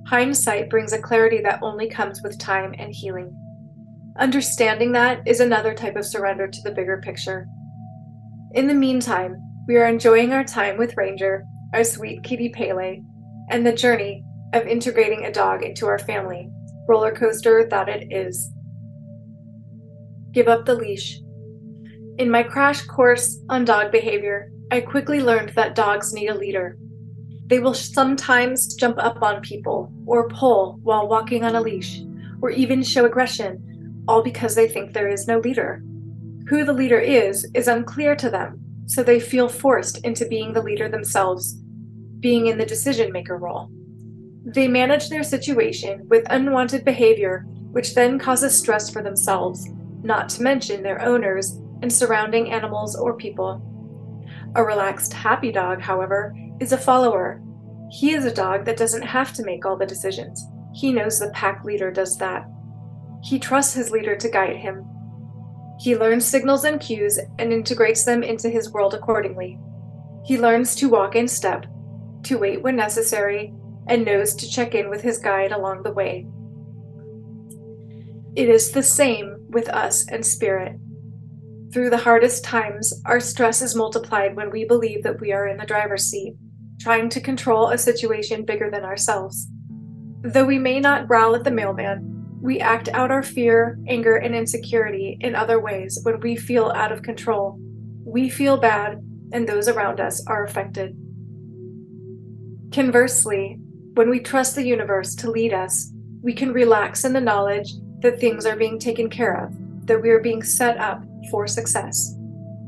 Hindsight 0.08 0.70
brings 0.70 0.92
a 0.92 1.02
clarity 1.02 1.42
that 1.42 1.64
only 1.64 1.90
comes 1.90 2.22
with 2.22 2.38
time 2.38 2.76
and 2.78 2.94
healing. 2.94 3.34
Understanding 4.20 4.92
that 4.92 5.26
is 5.26 5.40
another 5.40 5.74
type 5.74 5.96
of 5.96 6.06
surrender 6.06 6.48
to 6.48 6.62
the 6.64 6.72
bigger 6.72 7.02
picture. 7.02 7.48
In 8.54 8.68
the 8.68 8.74
meantime, 8.74 9.38
we 9.70 9.78
are 9.78 9.88
enjoying 9.88 10.34
our 10.34 10.44
time 10.44 10.78
with 10.78 10.98
Ranger, 10.98 11.46
our 11.74 11.86
sweet 11.86 12.24
kitty 12.24 12.50
Pele, 12.50 13.00
and 13.50 13.66
the 13.66 13.72
journey 13.72 14.26
of 14.54 14.68
integrating 14.68 15.26
a 15.26 15.32
dog 15.32 15.64
into 15.64 15.88
our 15.88 16.00
family, 16.00 16.50
roller 16.88 17.12
coaster 17.12 17.68
that 17.70 17.90
it 17.90 18.12
is. 18.12 18.52
Give 20.32 20.48
up 20.48 20.66
the 20.66 20.76
leash. 20.76 21.20
In 22.18 22.30
my 22.30 22.44
crash 22.44 22.82
course 22.82 23.40
on 23.50 23.66
dog 23.66 23.92
behavior, 23.92 24.52
I 24.72 24.82
quickly 24.82 25.22
learned 25.22 25.50
that 25.50 25.76
dogs 25.76 26.14
need 26.14 26.30
a 26.30 26.38
leader. 26.38 26.78
They 27.48 27.60
will 27.60 27.74
sometimes 27.74 28.76
jump 28.76 28.98
up 29.00 29.22
on 29.22 29.42
people 29.42 29.92
or 30.06 30.30
pull 30.30 30.80
while 30.84 31.08
walking 31.08 31.44
on 31.44 31.56
a 31.56 31.62
leash, 31.62 32.02
or 32.42 32.50
even 32.50 32.84
show 32.84 33.06
aggression 33.06 34.04
all 34.08 34.24
because 34.24 34.56
they 34.56 34.68
think 34.68 34.94
there 34.94 35.10
is 35.10 35.28
no 35.28 35.40
leader. 35.40 35.82
Who 36.48 36.64
the 36.64 36.74
leader 36.74 37.00
is 37.00 37.50
is 37.54 37.68
unclear 37.68 38.16
to 38.18 38.30
them, 38.30 38.60
so 38.86 39.04
they 39.04 39.20
feel 39.20 39.48
forced 39.48 40.04
into 40.06 40.28
being 40.28 40.54
the 40.54 40.62
leader 40.62 40.90
themselves, 40.90 41.62
being 42.20 42.48
in 42.48 42.58
the 42.58 42.66
decision 42.66 43.12
maker 43.12 43.38
role. 43.38 43.70
They 44.44 44.68
manage 44.68 45.10
their 45.10 45.24
situation 45.24 46.08
with 46.08 46.26
unwanted 46.30 46.84
behavior, 46.84 47.46
which 47.72 47.94
then 47.94 48.18
causes 48.18 48.58
stress 48.58 48.90
for 48.90 49.04
themselves, 49.04 49.70
not 50.04 50.30
to 50.30 50.44
mention 50.44 50.82
their 50.82 51.02
owners 51.02 51.60
and 51.82 51.92
surrounding 51.92 52.52
animals 52.52 52.96
or 52.96 53.16
people. 53.16 53.62
A 54.56 54.64
relaxed, 54.64 55.14
happy 55.14 55.52
dog, 55.52 55.80
however, 55.80 56.36
is 56.60 56.74
a 56.74 56.78
follower. 56.78 57.42
He 57.92 58.12
is 58.12 58.26
a 58.26 58.34
dog 58.34 58.66
that 58.66 58.78
doesn't 58.78 59.04
have 59.04 59.32
to 59.34 59.44
make 59.44 59.66
all 59.66 59.78
the 59.78 59.86
decisions. 59.86 60.46
He 60.74 60.92
knows 60.92 61.20
the 61.20 61.30
pack 61.32 61.64
leader 61.64 61.92
does 61.92 62.18
that. 62.18 62.46
He 63.24 63.38
trusts 63.38 63.74
his 63.74 63.92
leader 63.92 64.16
to 64.16 64.30
guide 64.30 64.58
him. 64.58 64.86
He 65.80 65.96
learns 65.96 66.26
signals 66.26 66.64
and 66.64 66.80
cues 66.80 67.20
and 67.40 67.54
integrates 67.54 68.04
them 68.04 68.24
into 68.24 68.50
his 68.50 68.72
world 68.72 68.94
accordingly. 68.94 69.60
He 70.26 70.38
learns 70.38 70.76
to 70.76 70.90
walk 70.90 71.16
in 71.16 71.28
step, 71.28 71.66
to 72.24 72.38
wait 72.38 72.62
when 72.62 72.76
necessary, 72.76 73.54
and 73.92 74.06
knows 74.06 74.34
to 74.34 74.50
check 74.50 74.74
in 74.74 74.90
with 74.90 75.02
his 75.02 75.18
guide 75.18 75.52
along 75.52 75.84
the 75.84 75.92
way. 75.92 76.26
It 78.38 78.48
is 78.48 78.72
the 78.72 78.82
same 78.82 79.36
with 79.50 79.68
us 79.68 80.08
and 80.08 80.26
spirit. 80.26 80.78
Through 81.74 81.90
the 81.90 81.98
hardest 81.98 82.46
times, 82.46 82.94
our 83.06 83.20
stress 83.20 83.62
is 83.62 83.76
multiplied 83.76 84.38
when 84.38 84.50
we 84.50 84.64
believe 84.64 85.04
that 85.04 85.20
we 85.20 85.34
are 85.34 85.46
in 85.46 85.58
the 85.58 85.66
driver's 85.66 86.06
seat, 86.06 86.36
trying 86.80 87.10
to 87.10 87.20
control 87.20 87.68
a 87.68 87.78
situation 87.78 88.46
bigger 88.46 88.72
than 88.72 88.86
ourselves. 88.86 89.50
Though 90.22 90.46
we 90.46 90.58
may 90.58 90.80
not 90.80 91.10
growl 91.10 91.36
at 91.36 91.44
the 91.44 91.52
mailman, 91.52 92.40
we 92.42 92.62
act 92.62 92.88
out 92.94 93.12
our 93.12 93.24
fear, 93.24 93.78
anger, 93.90 94.16
and 94.16 94.34
insecurity 94.34 95.18
in 95.20 95.36
other 95.36 95.60
ways 95.60 96.00
when 96.04 96.22
we 96.22 96.38
feel 96.38 96.72
out 96.74 96.94
of 96.94 97.04
control. 97.04 97.58
We 98.06 98.30
feel 98.30 98.56
bad, 98.56 99.06
and 99.34 99.50
those 99.50 99.68
around 99.68 100.00
us 100.00 100.26
are 100.28 100.46
affected. 100.46 100.96
Conversely, 102.72 103.60
when 103.94 104.10
we 104.10 104.20
trust 104.20 104.56
the 104.56 104.66
universe 104.66 105.16
to 105.16 105.30
lead 105.30 105.54
us, 105.54 105.92
we 106.22 106.34
can 106.34 106.54
relax 106.54 107.04
in 107.04 107.12
the 107.12 107.20
knowledge 107.20 107.74
that 108.00 108.20
things 108.20 108.46
are 108.46 108.56
being 108.56 108.80
taken 108.80 109.10
care 109.10 109.46
of, 109.46 109.54
that 109.86 110.02
we 110.02 110.10
are 110.10 110.22
being 110.22 110.42
set 110.42 110.78
up 110.78 111.04
for 111.30 111.46
success. 111.46 112.16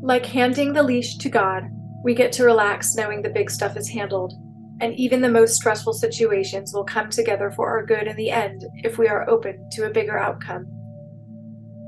Like 0.01 0.25
handing 0.25 0.73
the 0.73 0.83
leash 0.83 1.17
to 1.17 1.29
God, 1.29 1.63
we 2.03 2.13
get 2.13 2.33
to 2.33 2.43
relax 2.43 2.95
knowing 2.95 3.21
the 3.21 3.29
big 3.29 3.49
stuff 3.49 3.77
is 3.77 3.87
handled, 3.87 4.33
and 4.81 4.93
even 4.95 5.21
the 5.21 5.29
most 5.29 5.55
stressful 5.55 5.93
situations 5.93 6.73
will 6.73 6.83
come 6.83 7.09
together 7.09 7.51
for 7.51 7.69
our 7.69 7.85
good 7.85 8.07
in 8.07 8.17
the 8.17 8.29
end 8.29 8.65
if 8.83 8.97
we 8.97 9.07
are 9.07 9.29
open 9.29 9.69
to 9.71 9.85
a 9.85 9.89
bigger 9.89 10.17
outcome. 10.17 10.65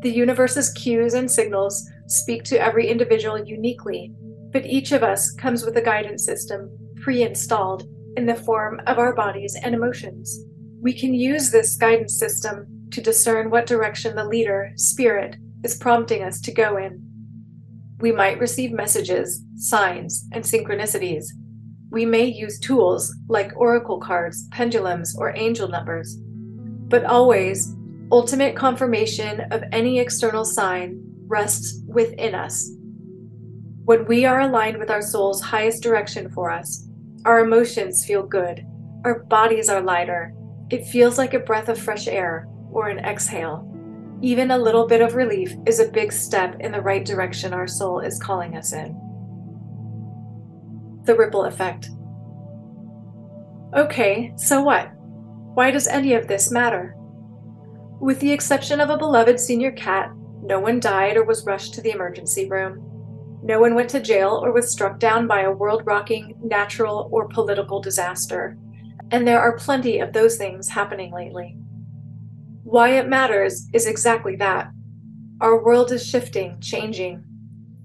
The 0.02 0.12
universe's 0.12 0.72
cues 0.72 1.14
and 1.14 1.30
signals 1.30 1.90
speak 2.08 2.44
to 2.46 2.62
every 2.62 2.88
individual 2.88 3.44
uniquely, 3.44 4.14
but 4.54 4.66
each 4.66 4.94
of 4.94 5.04
us 5.04 5.32
comes 5.32 5.66
with 5.66 5.76
a 5.76 5.82
guidance 5.82 6.24
system 6.24 6.70
pre 7.02 7.24
installed 7.24 7.84
in 8.18 8.26
the 8.26 8.36
form 8.36 8.82
of 8.88 8.98
our 8.98 9.14
bodies 9.14 9.56
and 9.62 9.76
emotions. 9.76 10.40
We 10.82 10.94
can 10.94 11.14
use 11.14 11.52
this 11.52 11.76
guidance 11.76 12.18
system 12.18 12.88
to 12.92 13.02
discern 13.02 13.50
what 13.50 13.66
direction 13.66 14.16
the 14.16 14.26
leader, 14.26 14.72
spirit, 14.76 15.36
is 15.64 15.76
prompting 15.78 16.24
us 16.24 16.40
to 16.42 16.52
go 16.52 16.78
in. 16.78 17.02
We 18.00 18.12
might 18.12 18.40
receive 18.40 18.72
messages, 18.72 19.44
signs, 19.56 20.28
and 20.32 20.44
synchronicities. 20.44 21.26
We 21.90 22.06
may 22.06 22.26
use 22.26 22.60
tools 22.60 23.16
like 23.28 23.56
oracle 23.56 24.00
cards, 24.00 24.48
pendulums, 24.52 25.16
or 25.18 25.36
angel 25.36 25.68
numbers. 25.68 26.18
But 26.88 27.06
always, 27.06 27.74
ultimate 28.12 28.56
confirmation 28.56 29.42
of 29.52 29.64
any 29.72 30.00
external 30.00 30.46
sign 30.46 31.02
rests 31.28 31.82
within 31.88 32.36
us. 32.36 32.70
When 33.86 34.06
we 34.06 34.26
are 34.26 34.42
aligned 34.42 34.78
with 34.78 34.92
our 34.92 35.02
soul's 35.02 35.42
highest 35.42 35.84
direction 35.84 36.30
for 36.30 36.52
us, 36.52 36.85
our 37.26 37.40
emotions 37.40 38.06
feel 38.06 38.24
good. 38.24 38.66
Our 39.04 39.24
bodies 39.24 39.68
are 39.68 39.82
lighter. 39.82 40.34
It 40.70 40.86
feels 40.86 41.18
like 41.18 41.34
a 41.34 41.40
breath 41.40 41.70
of 41.70 41.80
fresh 41.80 42.08
air 42.08 42.48
or 42.72 42.88
an 42.88 43.00
exhale. 43.00 43.72
Even 44.22 44.52
a 44.52 44.58
little 44.58 44.88
bit 44.88 45.02
of 45.02 45.16
relief 45.16 45.56
is 45.66 45.80
a 45.80 45.92
big 45.92 46.12
step 46.12 46.56
in 46.60 46.72
the 46.72 46.82
right 46.82 47.04
direction 47.04 47.54
our 47.54 47.68
soul 47.68 48.00
is 48.00 48.22
calling 48.22 48.56
us 48.56 48.74
in. 48.74 48.94
The 51.06 51.16
ripple 51.16 51.46
effect. 51.46 51.90
Okay, 53.76 54.34
so 54.38 54.62
what? 54.62 54.92
Why 55.56 55.72
does 55.72 55.88
any 55.88 56.14
of 56.14 56.28
this 56.28 56.52
matter? 56.52 56.96
With 58.00 58.20
the 58.20 58.32
exception 58.32 58.80
of 58.80 58.90
a 58.90 58.98
beloved 58.98 59.40
senior 59.40 59.72
cat, 59.72 60.12
no 60.44 60.60
one 60.60 60.80
died 60.80 61.18
or 61.18 61.24
was 61.24 61.46
rushed 61.46 61.74
to 61.74 61.82
the 61.82 61.92
emergency 61.92 62.48
room. 62.48 62.95
No 63.48 63.60
one 63.60 63.76
went 63.76 63.92
to 63.92 64.00
jail 64.00 64.42
or 64.44 64.52
was 64.52 64.72
struck 64.72 64.98
down 64.98 65.28
by 65.28 65.42
a 65.42 65.52
world 65.52 65.84
rocking 65.86 66.34
natural 66.44 67.08
or 67.12 67.28
political 67.28 67.80
disaster. 67.80 68.58
And 69.12 69.28
there 69.28 69.40
are 69.40 69.56
plenty 69.56 70.00
of 70.00 70.14
those 70.14 70.36
things 70.36 70.68
happening 70.68 71.14
lately. 71.14 71.56
Why 72.64 72.98
it 72.98 73.08
matters 73.08 73.70
is 73.72 73.86
exactly 73.86 74.36
that. 74.38 74.72
Our 75.42 75.64
world 75.64 75.92
is 75.92 76.04
shifting, 76.04 76.60
changing. 76.60 77.24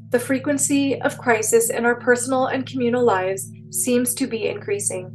The 0.09 0.19
frequency 0.19 0.99
of 1.03 1.19
crisis 1.19 1.69
in 1.69 1.85
our 1.85 2.01
personal 2.01 2.47
and 2.47 2.65
communal 2.65 3.05
lives 3.05 3.47
seems 3.71 4.15
to 4.15 4.27
be 4.27 4.49
increasing. 4.49 5.15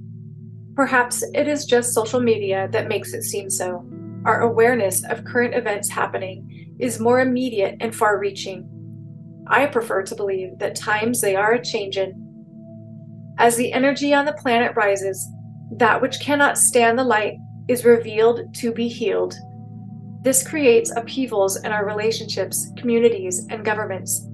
Perhaps 0.76 1.24
it 1.34 1.48
is 1.48 1.66
just 1.66 1.96
social 1.96 2.20
media 2.20 2.70
that 2.72 2.88
makes 2.88 3.16
it 3.16 3.24
seem 3.24 3.50
so. 3.50 3.84
Our 4.26 4.42
awareness 4.42 5.04
of 5.06 5.26
current 5.26 5.56
events 5.56 5.90
happening 5.90 6.76
is 6.78 7.00
more 7.00 7.22
immediate 7.22 7.78
and 7.80 7.96
far 7.96 8.20
reaching. 8.20 8.70
I 9.48 9.66
prefer 9.68 10.04
to 10.04 10.16
believe 10.16 10.58
that 10.60 10.76
times 10.76 11.22
they 11.22 11.36
are 11.36 11.54
a 11.54 11.64
changin'. 11.64 12.22
As 13.38 13.56
the 13.56 13.72
energy 13.74 14.14
on 14.14 14.26
the 14.26 14.34
planet 14.34 14.76
rises, 14.76 15.28
that 15.72 16.02
which 16.02 16.20
cannot 16.20 16.58
stand 16.58 16.98
the 16.98 17.04
light 17.04 17.38
is 17.68 17.86
revealed 17.86 18.54
to 18.56 18.72
be 18.72 18.88
healed. 18.88 19.36
This 20.24 20.48
creates 20.48 20.92
upheavals 20.96 21.58
in 21.58 21.72
our 21.72 21.86
relationships, 21.86 22.72
communities, 22.78 23.46
and 23.50 23.66
governments. 23.66 24.28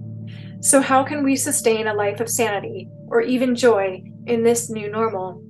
So, 0.61 0.79
how 0.79 1.03
can 1.03 1.23
we 1.23 1.35
sustain 1.35 1.87
a 1.87 1.93
life 1.93 2.19
of 2.19 2.29
sanity 2.29 2.87
or 3.07 3.21
even 3.21 3.55
joy 3.55 4.03
in 4.27 4.43
this 4.43 4.69
new 4.69 4.89
normal? 4.89 5.43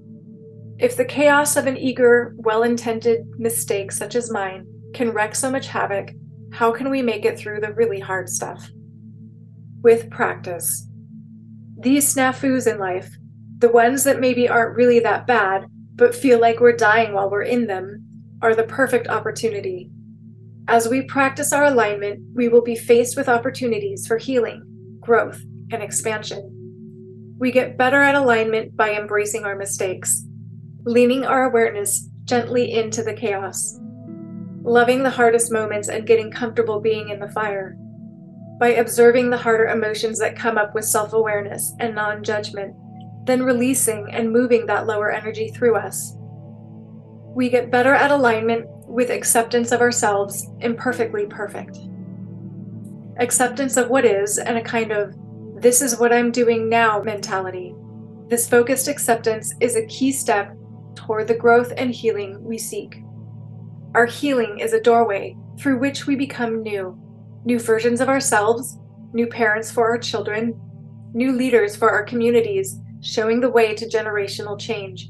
If 0.80 0.98
the 0.98 1.06
chaos 1.06 1.58
of 1.58 1.68
an 1.68 1.78
eager, 1.78 2.34
well 2.38 2.64
intended 2.64 3.28
mistake 3.38 3.92
such 3.92 4.16
as 4.16 4.32
mine 4.32 4.66
can 4.94 5.14
wreak 5.14 5.36
so 5.36 5.52
much 5.52 5.68
havoc, 5.68 6.10
how 6.54 6.72
can 6.72 6.90
we 6.90 7.02
make 7.02 7.26
it 7.26 7.38
through 7.38 7.60
the 7.60 7.74
really 7.74 8.00
hard 8.00 8.30
stuff? 8.30 8.68
With 9.82 10.10
practice. 10.10 10.88
These 11.80 12.14
snafus 12.14 12.72
in 12.72 12.80
life, 12.80 13.10
the 13.58 13.72
ones 13.72 14.04
that 14.04 14.20
maybe 14.20 14.48
aren't 14.48 14.76
really 14.76 15.00
that 15.00 15.28
bad, 15.28 15.66
but 15.96 16.16
feel 16.16 16.40
like 16.40 16.60
we're 16.60 16.76
dying 16.76 17.14
while 17.14 17.30
we're 17.30 17.44
in 17.44 17.68
them, 17.68 18.06
are 18.42 18.56
the 18.56 18.64
perfect 18.64 19.08
opportunity. 19.08 19.90
As 20.68 20.88
we 20.88 21.04
practice 21.04 21.52
our 21.52 21.66
alignment, 21.66 22.20
we 22.34 22.48
will 22.48 22.62
be 22.62 22.76
faced 22.76 23.18
with 23.18 23.30
opportunities 23.30 24.08
for 24.08 24.18
healing, 24.18 24.64
growth, 25.00 25.42
and 25.72 25.82
expansion. 25.82 27.36
We 27.40 27.52
get 27.52 27.78
better 27.78 28.02
at 28.02 28.16
alignment 28.16 28.76
by 28.76 28.94
embracing 28.94 29.44
our 29.44 29.56
mistakes, 29.56 30.24
leaning 30.86 31.26
our 31.26 31.46
awareness 31.46 32.08
gently 32.26 32.72
into 32.72 33.04
the 33.04 33.14
chaos, 33.14 33.80
loving 34.64 35.02
the 35.02 35.10
hardest 35.10 35.52
moments 35.52 35.88
and 35.88 36.06
getting 36.06 36.32
comfortable 36.32 36.80
being 36.80 37.10
in 37.10 37.20
the 37.20 37.32
fire 37.32 37.76
by 38.62 38.74
observing 38.74 39.32
the 39.32 39.38
harder 39.38 39.66
emotions 39.70 40.20
that 40.20 40.36
come 40.36 40.56
up 40.56 40.76
with 40.76 40.86
self 40.86 41.14
awareness 41.14 41.74
and 41.80 41.96
non 41.96 42.24
judgment, 42.24 42.76
then 43.26 43.42
releasing 43.42 44.08
and 44.12 44.32
moving 44.32 44.68
that 44.68 44.86
lower 44.86 45.12
energy 45.12 45.50
through 45.50 45.76
us. 45.76 46.14
We 47.34 47.50
get 47.50 47.72
better 47.72 47.96
at 47.96 48.12
alignment 48.12 48.68
with 48.86 49.10
acceptance 49.10 49.72
of 49.72 49.82
ourselves 49.82 50.48
imperfectly 50.60 51.26
perfect. 51.26 51.80
Acceptance 53.18 53.78
of 53.78 53.90
what 53.90 54.06
is 54.06 54.38
and 54.38 54.60
a 54.60 54.64
kind 54.64 54.92
of 54.92 55.16
this 55.60 55.82
is 55.82 56.00
what 56.00 56.14
I'm 56.14 56.32
doing 56.32 56.70
now 56.70 57.02
mentality. 57.02 57.74
This 58.28 58.48
focused 58.48 58.88
acceptance 58.88 59.56
is 59.60 59.76
a 59.76 59.88
key 59.88 60.12
step 60.12 60.56
toward 60.94 61.28
the 61.28 61.34
growth 61.34 61.74
and 61.78 61.90
healing 61.90 62.44
we 62.44 62.60
seek. 62.60 63.02
Our 63.96 64.06
healing 64.06 64.60
is 64.60 64.74
a 64.74 64.82
doorway 64.82 65.36
through 65.58 65.80
which 65.80 66.06
we 66.06 66.16
become 66.16 66.62
new 66.62 67.01
new 67.46 67.60
versions 67.60 68.02
of 68.02 68.10
ourselves, 68.10 68.78
new 69.14 69.28
parents 69.28 69.72
for 69.72 69.90
our 69.90 69.98
children, 69.98 70.60
new 71.14 71.32
leaders 71.32 71.76
for 71.76 71.90
our 71.90 72.04
communities, 72.04 72.78
showing 73.02 73.40
the 73.40 73.50
way 73.50 73.74
to 73.76 73.90
generational 73.90 74.60
change. 74.60 75.10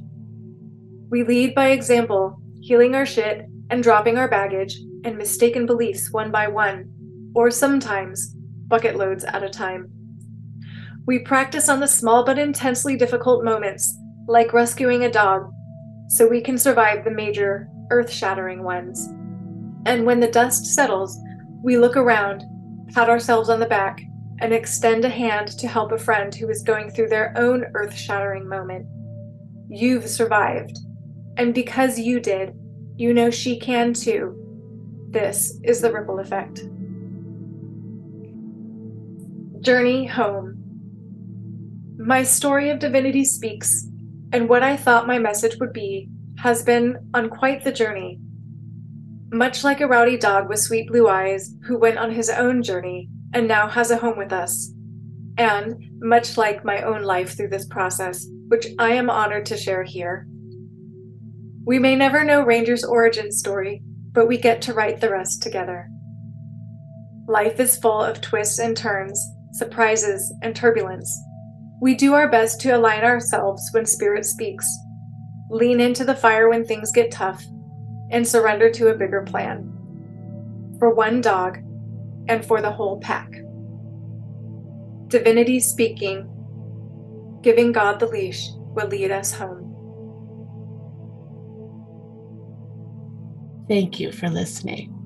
We 1.09 1.23
lead 1.23 1.53
by 1.53 1.69
example, 1.69 2.41
healing 2.61 2.95
our 2.95 3.05
shit 3.05 3.45
and 3.69 3.83
dropping 3.83 4.17
our 4.17 4.29
baggage 4.29 4.79
and 5.03 5.17
mistaken 5.17 5.65
beliefs 5.65 6.11
one 6.11 6.31
by 6.31 6.47
one, 6.47 6.91
or 7.35 7.51
sometimes 7.51 8.35
bucket 8.67 8.95
loads 8.95 9.23
at 9.25 9.43
a 9.43 9.49
time. 9.49 9.91
We 11.05 11.19
practice 11.19 11.67
on 11.67 11.79
the 11.79 11.87
small 11.87 12.23
but 12.23 12.39
intensely 12.39 12.95
difficult 12.95 13.43
moments, 13.43 13.93
like 14.27 14.53
rescuing 14.53 15.03
a 15.03 15.11
dog, 15.11 15.51
so 16.09 16.27
we 16.27 16.41
can 16.41 16.57
survive 16.57 17.03
the 17.03 17.11
major, 17.11 17.67
earth 17.89 18.11
shattering 18.11 18.63
ones. 18.63 19.07
And 19.85 20.05
when 20.05 20.19
the 20.19 20.27
dust 20.27 20.65
settles, 20.65 21.17
we 21.63 21.78
look 21.78 21.95
around, 21.95 22.43
pat 22.93 23.10
ourselves 23.10 23.50
on 23.50 23.60
the 23.60 23.65
back, 23.65 24.02
and 24.39 24.54
extend 24.54 25.06
a 25.06 25.10
hand 25.10 25.47
to 25.60 25.67
help 25.67 25.91
a 25.91 25.97
friend 25.97 26.34
who 26.34 26.50
is 26.50 26.63
going 26.63 26.89
through 26.89 27.10
their 27.10 27.34
own 27.38 27.65
earth 27.76 27.95
shattering 27.95 28.47
moment. 28.47 28.88
You've 29.69 30.08
survived. 30.08 30.78
And 31.38 31.54
because 31.54 32.00
you 32.00 32.19
did, 32.19 32.54
you 32.97 33.13
know 33.13 33.30
she 33.30 33.60
can 33.60 33.93
too. 33.93 34.36
This 35.10 35.60
is 35.63 35.82
the 35.82 35.91
ripple 35.91 36.19
effect. 36.19 36.63
Journey 39.62 40.08
Home. 40.08 40.58
My 42.00 42.24
story 42.24 42.71
of 42.71 42.80
Divinity 42.80 43.24
Speaks, 43.24 43.88
and 44.34 44.50
what 44.50 44.63
I 44.63 44.76
thought 44.76 45.06
my 45.06 45.19
message 45.19 45.58
would 45.60 45.71
be, 45.71 46.10
has 46.39 46.63
been 46.63 46.97
on 47.13 47.30
quite 47.30 47.63
the 47.63 47.71
journey 47.71 48.19
much 49.31 49.63
like 49.63 49.79
a 49.79 49.87
rowdy 49.87 50.17
dog 50.17 50.49
with 50.49 50.59
sweet 50.59 50.87
blue 50.89 51.07
eyes 51.07 51.55
who 51.63 51.77
went 51.77 51.97
on 51.97 52.11
his 52.11 52.29
own 52.29 52.61
journey 52.61 53.09
and 53.33 53.47
now 53.47 53.67
has 53.67 53.89
a 53.89 53.97
home 53.97 54.17
with 54.17 54.33
us. 54.33 54.73
And 55.37 55.75
much 55.99 56.37
like 56.37 56.65
my 56.65 56.81
own 56.81 57.03
life 57.03 57.37
through 57.37 57.49
this 57.49 57.65
process, 57.65 58.27
which 58.47 58.67
I 58.77 58.91
am 58.91 59.09
honored 59.09 59.45
to 59.47 59.57
share 59.57 59.83
here. 59.83 60.27
We 61.65 61.79
may 61.79 61.95
never 61.95 62.25
know 62.25 62.43
Ranger's 62.43 62.83
origin 62.83 63.31
story, 63.31 63.81
but 64.11 64.27
we 64.27 64.37
get 64.37 64.61
to 64.63 64.73
write 64.73 64.99
the 64.99 65.09
rest 65.09 65.41
together. 65.41 65.87
Life 67.27 67.59
is 67.59 67.77
full 67.77 68.01
of 68.03 68.19
twists 68.19 68.59
and 68.59 68.75
turns, 68.75 69.25
surprises 69.53 70.33
and 70.41 70.53
turbulence. 70.53 71.09
We 71.81 71.95
do 71.95 72.13
our 72.13 72.29
best 72.29 72.59
to 72.61 72.75
align 72.75 73.03
ourselves 73.03 73.69
when 73.71 73.85
Spirit 73.85 74.25
speaks, 74.25 74.67
lean 75.49 75.79
into 75.79 76.03
the 76.03 76.15
fire 76.15 76.49
when 76.49 76.65
things 76.65 76.91
get 76.91 77.11
tough, 77.11 77.43
and 78.12 78.28
surrender 78.28 78.69
to 78.71 78.89
a 78.89 78.95
bigger 78.95 79.24
plan. 79.24 79.71
For 80.80 80.93
one 80.93 81.21
dog 81.21 81.58
and 82.28 82.45
for 82.45 82.62
the 82.62 82.71
whole 82.71 83.00
pack. 83.00 83.32
Divinity 85.08 85.60
speaking, 85.60 86.30
giving 87.41 87.71
God 87.71 88.00
the 88.00 88.08
leash 88.08 88.50
will 88.56 88.88
lead 88.88 89.12
us 89.12 89.34
home. 89.34 89.67
Thank 93.67 94.00
you 94.00 94.12
for 94.12 94.30
listening. 94.30 94.97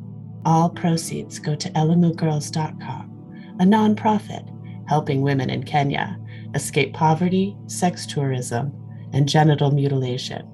All 0.46 0.70
proceeds 0.70 1.40
go 1.40 1.56
to 1.56 1.70
elamugirls.com, 1.72 3.56
a 3.60 3.64
nonprofit 3.64 4.52
helping 4.88 5.22
women 5.22 5.50
in 5.50 5.64
Kenya 5.64 6.18
escape 6.54 6.94
poverty, 6.94 7.58
sex 7.68 8.06
tourism, 8.06 8.72
and 9.14 9.28
genital 9.28 9.72
mutilation 9.72 10.48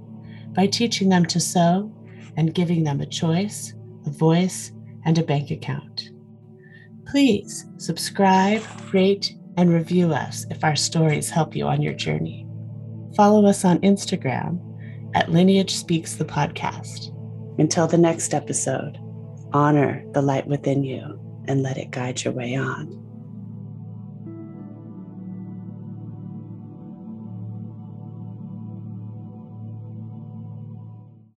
by 0.54 0.68
teaching 0.68 1.10
them 1.10 1.26
to 1.26 1.40
sew 1.40 1.92
and 2.38 2.54
giving 2.54 2.84
them 2.84 3.02
a 3.02 3.06
choice, 3.06 3.74
a 4.06 4.10
voice, 4.10 4.72
and 5.06 5.18
a 5.18 5.24
bank 5.24 5.52
account. 5.52 6.10
Please 7.06 7.66
subscribe, 7.78 8.64
rate, 8.94 9.36
and 9.58 9.74
review 9.74 10.14
us 10.14 10.46
if 10.50 10.64
our 10.64 10.76
stories 10.76 11.30
help 11.30 11.56
you 11.56 11.66
on 11.68 11.82
your 11.82 11.94
journey. 11.94 12.48
Follow 13.16 13.46
us 13.46 13.66
on 13.66 13.80
Instagram 13.80 14.60
at 15.14 15.32
Lineage 15.32 15.76
Speaks 15.76 16.16
the 16.16 16.26
Podcast. 16.26 17.14
Until 17.60 17.88
the 17.88 17.98
next 17.98 18.34
episode, 18.34 18.98
honor 19.52 20.04
the 20.14 20.22
light 20.22 20.48
within 20.48 20.84
you 20.84 21.20
and 21.48 21.62
let 21.62 21.78
it 21.78 21.92
guide 21.92 22.24
your 22.24 22.34
way 22.34 22.56
on. 22.56 23.01